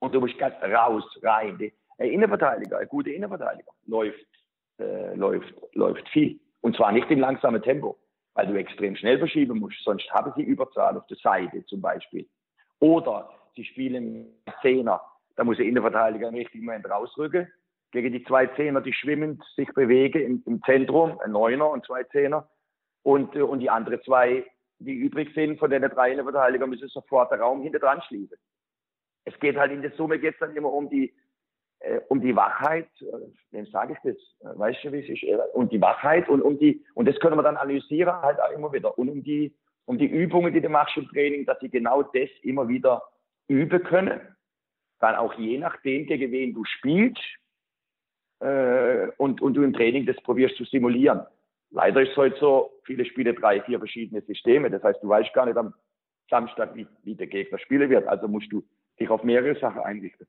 [0.00, 1.56] Und du musst ganz raus, rein.
[1.56, 1.72] Der
[2.10, 4.26] Innenverteidiger, ein guter Innenverteidiger, läuft,
[4.78, 6.38] äh, läuft, läuft viel.
[6.60, 7.96] Und zwar nicht in langsamem Tempo
[8.40, 9.82] weil du extrem schnell verschieben musst.
[9.84, 12.26] Sonst haben sie Überzahl auf der Seite zum Beispiel.
[12.78, 14.28] Oder sie spielen
[14.62, 15.02] Zehner.
[15.36, 17.52] Da muss der Innenverteidiger im richtigen Moment rausrücken.
[17.92, 22.04] Gegen die zwei Zehner, die schwimmend sich bewegen im, im Zentrum, ein Neuner und zwei
[22.04, 22.48] Zehner.
[23.02, 24.46] Und, äh, und die anderen zwei,
[24.78, 28.38] die übrig sind, von den drei Innenverteidiger, müssen sofort den Raum hinter dran schließen.
[29.26, 31.12] Es geht halt in der Summe geht's dann immer um die
[32.08, 33.06] um die Wachheit, äh,
[33.52, 34.16] wem sage ich das?
[34.40, 35.22] Äh, weißt du, wie es ist?
[35.22, 38.50] Äh, um die Wachheit und um die, und das können wir dann analysieren halt auch
[38.50, 38.98] immer wieder.
[38.98, 39.54] Und um die,
[39.86, 43.02] um die Übungen, die du machst im Training, dass sie genau das immer wieder
[43.48, 44.20] üben können.
[45.00, 47.22] Dann auch je nachdem, gegen wen du spielst,
[48.40, 51.22] äh, und, und du im Training das probierst zu simulieren.
[51.70, 54.70] Leider ist es heute so, viele Spiele drei, vier verschiedene Systeme.
[54.70, 55.74] Das heißt, du weißt gar nicht am
[56.28, 58.06] Samstag, wie, wie der Gegner spielen wird.
[58.08, 58.64] Also musst du
[58.98, 60.26] dich auf mehrere Sachen einrichten.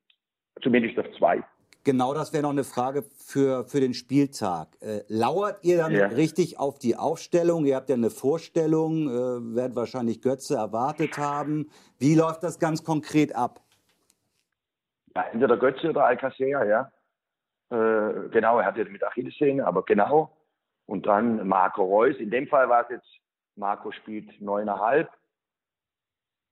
[0.61, 1.43] Zumindest auf zwei.
[1.83, 4.67] Genau, das wäre noch eine Frage für, für den Spieltag.
[4.81, 6.07] Äh, lauert ihr dann ja.
[6.07, 7.65] richtig auf die Aufstellung?
[7.65, 11.71] Ihr habt ja eine Vorstellung, äh, werdet wahrscheinlich Götze erwartet haben.
[11.97, 13.61] Wie läuft das ganz konkret ab?
[15.15, 16.91] Ja, entweder Götze oder Alcacer, ja.
[17.71, 20.37] Äh, genau, er hatte mit Achillessehne, aber genau.
[20.85, 22.15] Und dann Marco Reus.
[22.17, 23.19] In dem Fall war es jetzt,
[23.55, 25.09] Marco spielt neuneinhalb.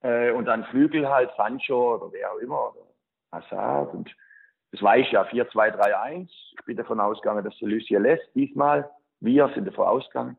[0.01, 2.69] Äh, und dann Flügel halt, Sancho oder wer auch immer.
[2.69, 2.88] Oder
[3.31, 3.93] Assad.
[3.93, 4.15] Und
[4.71, 6.29] das weiß ich ja, 4-2-3-1.
[6.29, 8.89] Ich bin davon ausgegangen, dass der Lucia lässt diesmal.
[9.19, 10.37] Wir sind davon ausgegangen.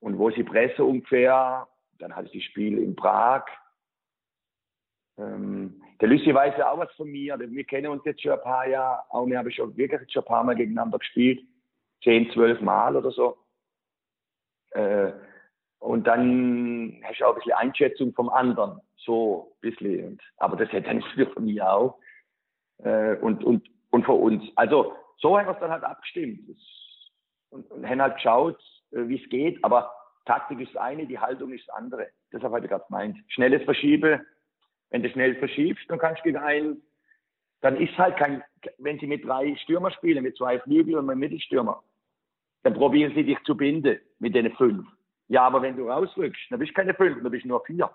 [0.00, 1.66] Und wo sie Presse ungefähr,
[1.98, 3.44] dann hatte ich das Spiel in Prag.
[5.16, 7.38] Ähm, der Lucy weiß ja auch was von mir.
[7.38, 9.02] Wir kennen uns jetzt schon ein paar Jahre.
[9.10, 11.40] Auch wir haben schon wirklich schon ein paar Mal gegeneinander gespielt.
[12.02, 13.38] Zehn, zwölf Mal oder so.
[14.72, 15.12] Äh,
[15.84, 18.80] und dann hast du auch ein bisschen Einschätzung vom anderen.
[18.96, 20.18] So ein bisschen.
[20.38, 21.98] aber das hätte nicht für mich auch.
[22.78, 24.42] Äh, und, und, und für uns.
[24.56, 26.40] Also so haben wir es dann halt abgestimmt.
[27.50, 28.58] Und, und haben halt geschaut,
[28.92, 29.62] äh, wie es geht.
[29.62, 29.92] Aber
[30.24, 32.08] Taktik ist eine, die Haltung ist das andere.
[32.32, 33.18] Deshalb habe ich gerade gemeint.
[33.28, 34.24] Schnelles Verschiebe.
[34.88, 36.82] Wenn du schnell verschiebst, dann kannst du gegen einen,
[37.60, 38.42] dann ist halt kein,
[38.78, 41.82] wenn sie mit drei Stürmer spielen, mit zwei Flügel und einem Mittelstürmer,
[42.62, 44.86] dann probieren sie dich zu binden mit den fünf.
[45.28, 47.90] Ja, aber wenn du rausrückst, dann bist du keine fünf, dann bist du nur vier.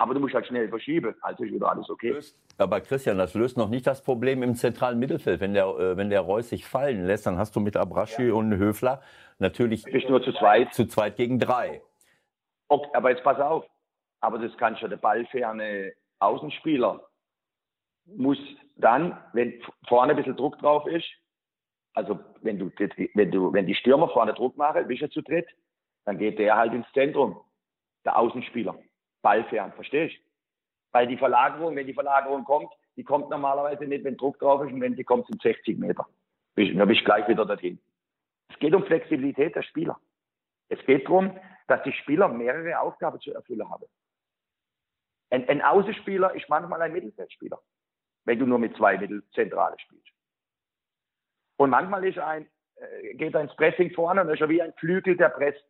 [0.00, 2.16] Aber du musst halt schnell verschieben, also ist wieder alles okay.
[2.56, 5.40] Aber Christian, das löst noch nicht das Problem im zentralen Mittelfeld.
[5.40, 8.34] Wenn der, äh, wenn der Reus sich fallen lässt, dann hast du mit Abraschi ja.
[8.34, 9.02] und Höfler
[9.38, 10.72] natürlich bist nur zu zweit.
[10.72, 11.82] Zu zweit gegen drei.
[12.68, 13.64] Okay, aber jetzt pass auf.
[14.20, 17.08] aber das kann schon der ballferne Außenspieler
[18.16, 18.38] muss
[18.76, 21.06] dann, wenn vorne ein bisschen Druck drauf ist,
[21.94, 22.70] also wenn du,
[23.14, 25.46] wenn du, wenn die Stürmer vorne Druck machen, bist du zu dritt,
[26.08, 27.38] dann geht der halt ins Zentrum,
[28.06, 28.74] der Außenspieler,
[29.20, 30.20] ballfern, verstehst du?
[30.92, 34.72] Weil die Verlagerung, wenn die Verlagerung kommt, die kommt normalerweise nicht, wenn Druck drauf ist
[34.72, 36.06] und wenn sie kommt, sind 60 Meter.
[36.56, 37.78] Dann bist du gleich wieder dorthin.
[38.48, 40.00] Es geht um Flexibilität der Spieler.
[40.70, 43.84] Es geht darum, dass die Spieler mehrere Aufgaben zu erfüllen haben.
[45.28, 47.60] Ein, ein Außenspieler ist manchmal ein Mittelfeldspieler,
[48.24, 50.08] wenn du nur mit zwei Mittelzentrale spielst.
[51.58, 54.72] Und manchmal ist ein, äh, geht er ins Pressing vorne und ist er wie ein
[54.78, 55.62] Flügel, der presst.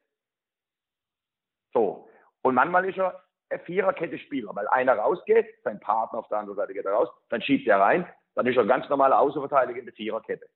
[1.73, 2.09] So.
[2.43, 6.75] Und manchmal ist er ein Viererkette-Spieler, weil einer rausgeht, sein Partner auf der anderen Seite
[6.75, 9.95] geht er raus, dann schiebt er rein, dann ist er ganz normaler Außenverteidiger in der
[9.95, 10.47] Viererkette.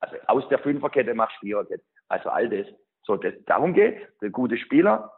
[0.00, 1.84] Also aus der Fünferkette machst du Viererkette.
[2.08, 2.66] Also all das.
[3.02, 5.12] So, das, darum geht Der gute Spieler.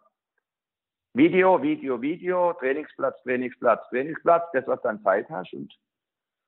[1.13, 5.75] Video, Video, Video, Trainingsplatz, Trainingsplatz, Trainingsplatz, das, was du an Zeit hast und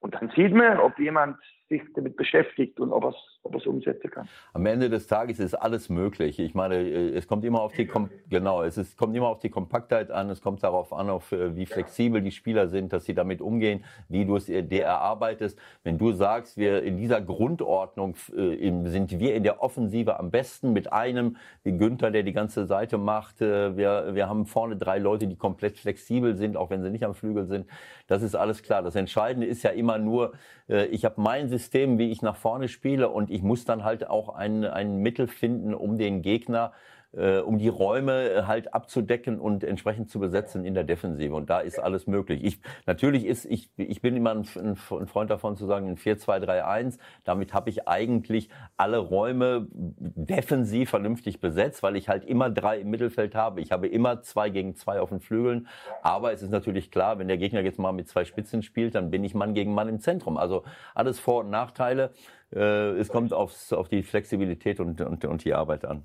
[0.03, 1.39] und dann sieht man, ob jemand
[1.73, 3.15] sich damit beschäftigt und ob er
[3.57, 4.29] es umsetzen kann.
[4.53, 6.39] Am Ende des Tages ist alles möglich.
[6.39, 9.41] Ich meine, äh, es kommt immer auf die Kom genau, es ist, kommt immer auf
[9.41, 10.31] die Kompaktheit an.
[10.31, 13.85] Es kommt darauf an, auf äh, wie flexibel die Spieler sind, dass sie damit umgehen,
[14.09, 15.59] wie du es dir erarbeitest.
[15.83, 20.73] Wenn du sagst, wir in dieser Grundordnung äh, sind wir in der Offensive am besten
[20.73, 23.41] mit einem wie Günther, der die ganze Seite macht.
[23.41, 27.15] Wir, wir haben vorne drei Leute, die komplett flexibel sind, auch wenn sie nicht am
[27.15, 27.67] Flügel sind.
[28.07, 28.83] Das ist alles klar.
[28.83, 30.33] Das Entscheidende ist ja immer nur,
[30.69, 31.62] äh, ich habe mein System,
[31.99, 33.09] wie ich nach vorne spiele.
[33.09, 36.73] Und ich muss dann halt auch ein, ein Mittel finden, um den Gegner
[37.13, 41.35] äh, um die Räume äh, halt abzudecken und entsprechend zu besetzen in der Defensive.
[41.35, 42.43] Und da ist alles möglich.
[42.45, 46.99] Ich, natürlich ist, ich, ich bin immer ein, ein Freund davon zu sagen, ein 4-2-3-1.
[47.25, 52.91] Damit habe ich eigentlich alle Räume defensiv vernünftig besetzt, weil ich halt immer drei im
[52.91, 53.61] Mittelfeld habe.
[53.61, 55.69] Ich habe immer zwei gegen zwei auf den Flügeln.
[56.03, 59.11] Aber es ist natürlich klar, wenn der Gegner jetzt mal mit zwei Spitzen spielt, dann
[59.11, 60.37] bin ich Mann gegen Mann im Zentrum.
[60.37, 62.13] Also alles Vor- und Nachteile.
[62.55, 66.05] Äh, es kommt aufs, auf die Flexibilität und, und, und die Arbeit an.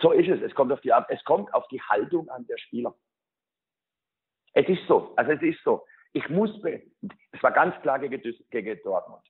[0.00, 0.42] So ist es.
[0.42, 2.94] Es kommt auf die, es kommt auf die Haltung an der Spieler.
[4.52, 5.12] Es ist so.
[5.16, 5.84] Also es ist so.
[6.12, 8.20] Ich muss, es war ganz klar gegen,
[8.82, 9.22] Dortmund.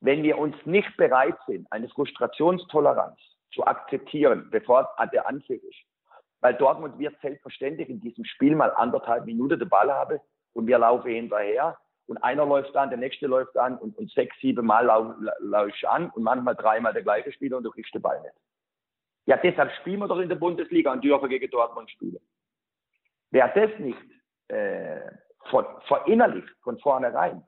[0.00, 3.18] Wenn wir uns nicht bereit sind, eine Frustrationstoleranz
[3.52, 5.78] zu akzeptieren, bevor der Anpfiff ist,
[6.40, 10.18] weil Dortmund wird selbstverständlich in diesem Spiel mal anderthalb Minuten den Ball haben
[10.54, 11.76] und wir laufen hinterher
[12.06, 15.66] und einer läuft an, der nächste läuft an und, und sechs, sieben Mal laufe lau
[15.66, 18.34] ich an und manchmal dreimal der gleiche Spieler und du kriegst den Ball nicht.
[19.30, 22.18] Ja, deshalb spielen wir doch in der Bundesliga und dürfen gegen Dortmund spielen.
[23.30, 23.96] Wer das nicht
[24.48, 25.02] äh,
[25.86, 27.44] verinnerlicht von vornherein,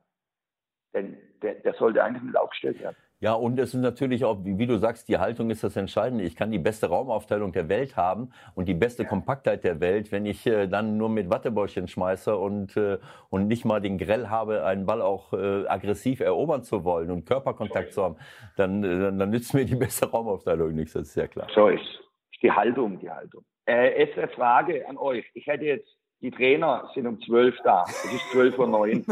[0.93, 2.95] denn der, der sollte eigentlich nicht aufgestellt werden.
[3.23, 6.25] Ja, und es ist natürlich auch, wie du sagst, die Haltung ist das Entscheidende.
[6.25, 10.25] Ich kann die beste Raumaufteilung der Welt haben und die beste Kompaktheit der Welt, wenn
[10.25, 12.97] ich äh, dann nur mit Wattebäuschen schmeiße und, äh,
[13.29, 17.25] und nicht mal den Grell habe, einen Ball auch äh, aggressiv erobern zu wollen und
[17.25, 18.17] Körperkontakt zu haben,
[18.57, 21.47] dann, äh, dann, dann nützt mir die beste Raumaufteilung nichts, das ist ja klar.
[21.55, 22.01] So ist
[22.41, 23.45] die Haltung, die Haltung.
[23.65, 25.23] Äh, jetzt eine Frage an euch.
[25.33, 25.87] Ich hätte jetzt
[26.23, 27.83] die Trainer sind um 12 da.
[27.85, 29.05] Es ist 12 Uhr 9.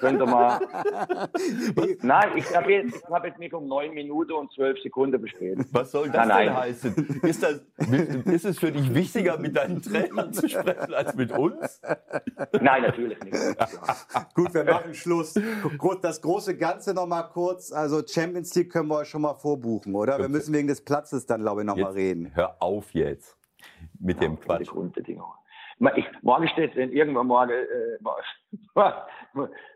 [0.00, 0.58] Könnt ihr mal.
[2.02, 5.58] Nein, ich habe jetzt, hab jetzt mich um 9 Minuten und 12 Sekunden beschwert.
[5.72, 7.20] Was soll das nein, denn heißen?
[7.22, 7.60] Ist, das,
[8.24, 11.82] ist es für dich wichtiger, mit deinen Trainern zu sprechen, als mit uns?
[12.58, 13.36] Nein, natürlich nicht.
[14.34, 15.38] Gut, wir machen Schluss.
[16.00, 17.72] Das große Ganze noch mal kurz.
[17.72, 20.18] Also Champions League können wir euch schon mal vorbuchen, oder?
[20.18, 22.30] Wir müssen wegen des Platzes dann, glaube ich, noch jetzt, mal reden.
[22.34, 23.36] Hör auf jetzt
[24.00, 24.68] mit ja, dem Quatsch.
[24.68, 25.32] Grundbedingungen.
[25.96, 27.98] Ich, morgen steht denn irgendwann morgen, äh,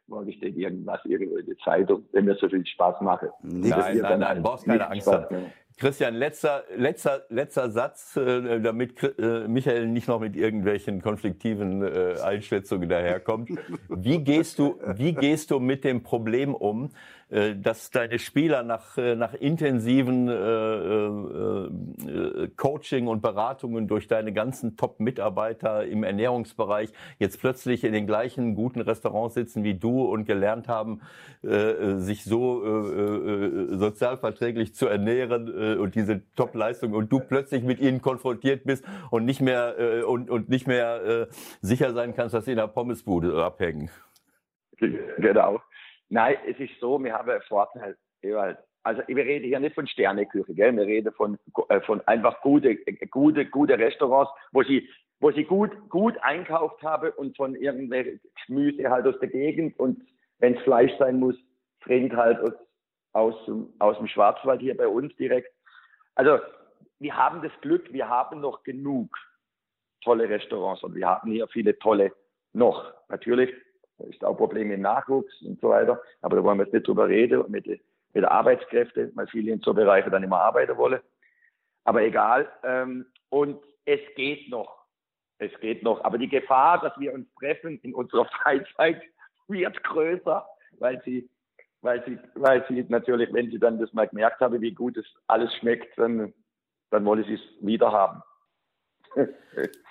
[0.08, 3.24] morgen steht irgendwas irgendwo in der Zeitung, wenn mir so viel Spaß macht.
[3.42, 5.52] Nein, nein, nein, brauchst keine Angst haben.
[5.78, 12.20] Christian, letzter, letzter, letzter Satz, äh, damit äh, Michael nicht noch mit irgendwelchen konfliktiven äh,
[12.22, 13.50] Einschätzungen daherkommt.
[13.88, 16.90] Wie gehst du, wie gehst du mit dem Problem um,
[17.32, 24.76] dass deine Spieler nach, äh, nach intensiven äh, äh, Coaching und Beratungen durch deine ganzen
[24.76, 30.68] Top-Mitarbeiter im Ernährungsbereich jetzt plötzlich in den gleichen guten Restaurants sitzen wie du und gelernt
[30.68, 31.00] haben,
[31.42, 38.02] äh, sich so äh, sozialverträglich zu ernähren und diese Top-Leistung und du plötzlich mit ihnen
[38.02, 39.74] konfrontiert bist und nicht mehr
[40.06, 41.28] und, und nicht mehr
[41.60, 43.90] sicher sein kannst, dass sie in der Pommesbude abhängen.
[45.18, 45.60] Genau.
[46.12, 47.97] Nein, es ist so, wir haben einen Vorteil.
[48.82, 50.76] Also wir reden hier nicht von Sterneküche, gell?
[50.76, 51.39] wir reden von,
[51.70, 52.76] äh, von einfach gute,
[53.10, 54.86] gute, gute Restaurants, wo sie,
[55.20, 60.02] wo sie gut, gut einkauft haben und von irgendwelchen Gemüse halt aus der Gegend und
[60.39, 61.36] wenn es Fleisch sein muss,
[61.80, 62.52] trinkt halt aus,
[63.12, 65.51] aus, aus dem Schwarzwald hier bei uns direkt.
[66.14, 66.40] Also
[66.98, 69.16] wir haben das Glück, wir haben noch genug
[70.05, 72.12] tolle Restaurants und wir haben hier viele tolle
[72.52, 72.93] noch.
[73.09, 73.51] Natürlich
[74.08, 77.08] ist auch Probleme im Nachwuchs und so weiter, aber da wollen wir jetzt nicht drüber
[77.08, 77.80] reden mit, mit
[78.14, 81.00] der Arbeitskräfte, weil viele in so Bereiche dann immer arbeiten wollen.
[81.84, 82.48] Aber egal.
[82.62, 84.84] Ähm, und es geht noch.
[85.38, 86.04] Es geht noch.
[86.04, 89.02] Aber die Gefahr, dass wir uns treffen in unserer Freizeit,
[89.48, 90.46] wird größer,
[90.78, 91.28] weil sie,
[91.80, 95.06] weil sie, weil sie natürlich, wenn sie dann das mal gemerkt haben, wie gut es
[95.26, 96.32] alles schmeckt, dann,
[96.90, 98.22] dann wollen sie es wieder haben.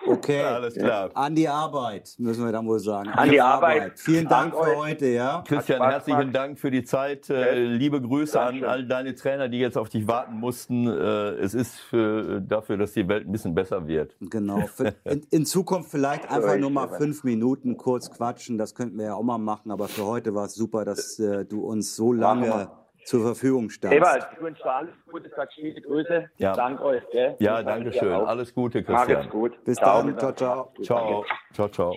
[0.08, 1.12] Okay, alles klar.
[1.14, 3.10] An die Arbeit, müssen wir dann wohl sagen.
[3.10, 3.82] An, An die, die Arbeit.
[3.82, 4.00] Arbeit.
[4.00, 5.44] Vielen Dank, Dank für heute, ja.
[5.48, 7.30] Christian, herzlichen Dank für die Zeit.
[7.30, 8.64] Äh, liebe Grüße Dankeschön.
[8.64, 10.88] an all deine Trainer, die jetzt auf dich warten mussten.
[10.88, 10.92] Äh,
[11.36, 14.16] es ist für, dafür, dass die Welt ein bisschen besser wird.
[14.20, 14.64] Genau.
[15.04, 18.58] In, in Zukunft vielleicht einfach nur mal fünf Minuten kurz quatschen.
[18.58, 19.72] Das könnten wir ja auch mal machen.
[19.72, 22.70] Aber für heute war es super, dass äh, du uns so lange
[23.06, 23.94] zur Verfügung stand.
[23.94, 26.30] Ewald, ich wünsche dir alles Gute, sag viele Grüße.
[26.38, 26.54] Ja.
[26.54, 27.04] Dank euch.
[27.12, 27.36] Gell?
[27.40, 28.14] Ja, danke schön.
[28.14, 29.18] Alles Gute, Christian.
[29.20, 29.64] Mach es gut.
[29.64, 30.18] Bis ciao, dann.
[30.18, 30.74] Ciao, ciao.
[30.82, 31.26] Ciao.
[31.54, 31.96] Ciao, ciao.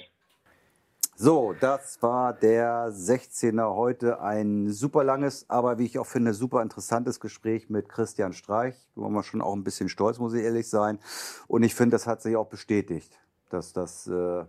[1.17, 4.21] So, das war der 16er heute.
[4.21, 8.75] Ein super langes, aber wie ich auch finde, super interessantes Gespräch mit Christian Streich.
[8.97, 10.99] Da waren wir schon auch ein bisschen stolz, muss ich ehrlich sein.
[11.47, 13.17] Und ich finde, das hat sich auch bestätigt,
[13.49, 14.45] dass das äh,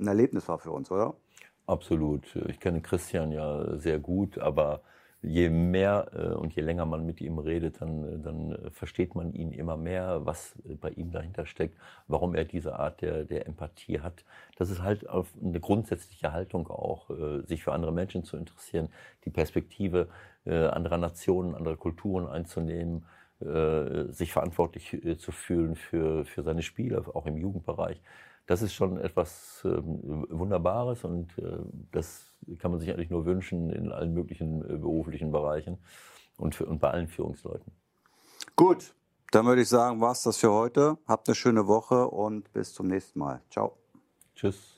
[0.00, 1.14] ein Erlebnis war für uns, oder?
[1.68, 2.24] Absolut.
[2.48, 4.82] Ich kenne Christian ja sehr gut, aber
[5.22, 9.14] je mehr äh, und je länger man mit ihm redet, dann, äh, dann äh, versteht
[9.14, 11.76] man ihn immer mehr, was bei ihm dahinter steckt,
[12.08, 14.24] warum er diese Art der, der Empathie hat.
[14.56, 17.10] Das ist halt auf eine grundsätzliche Haltung auch,
[17.44, 18.88] sich für andere Menschen zu interessieren,
[19.24, 20.08] die Perspektive
[20.44, 23.04] anderer Nationen, anderer Kulturen einzunehmen,
[24.08, 28.00] sich verantwortlich zu fühlen für, für seine Spiele, auch im Jugendbereich
[28.46, 31.58] das ist schon etwas äh, Wunderbares und äh,
[31.92, 32.25] das
[32.58, 35.78] kann man sich eigentlich nur wünschen in allen möglichen äh, beruflichen Bereichen
[36.36, 37.72] und, für, und bei allen Führungsleuten.
[38.54, 38.94] Gut,
[39.32, 40.98] dann würde ich sagen, war es das für heute.
[41.06, 43.42] Habt eine schöne Woche und bis zum nächsten Mal.
[43.50, 43.76] Ciao.
[44.34, 44.75] Tschüss.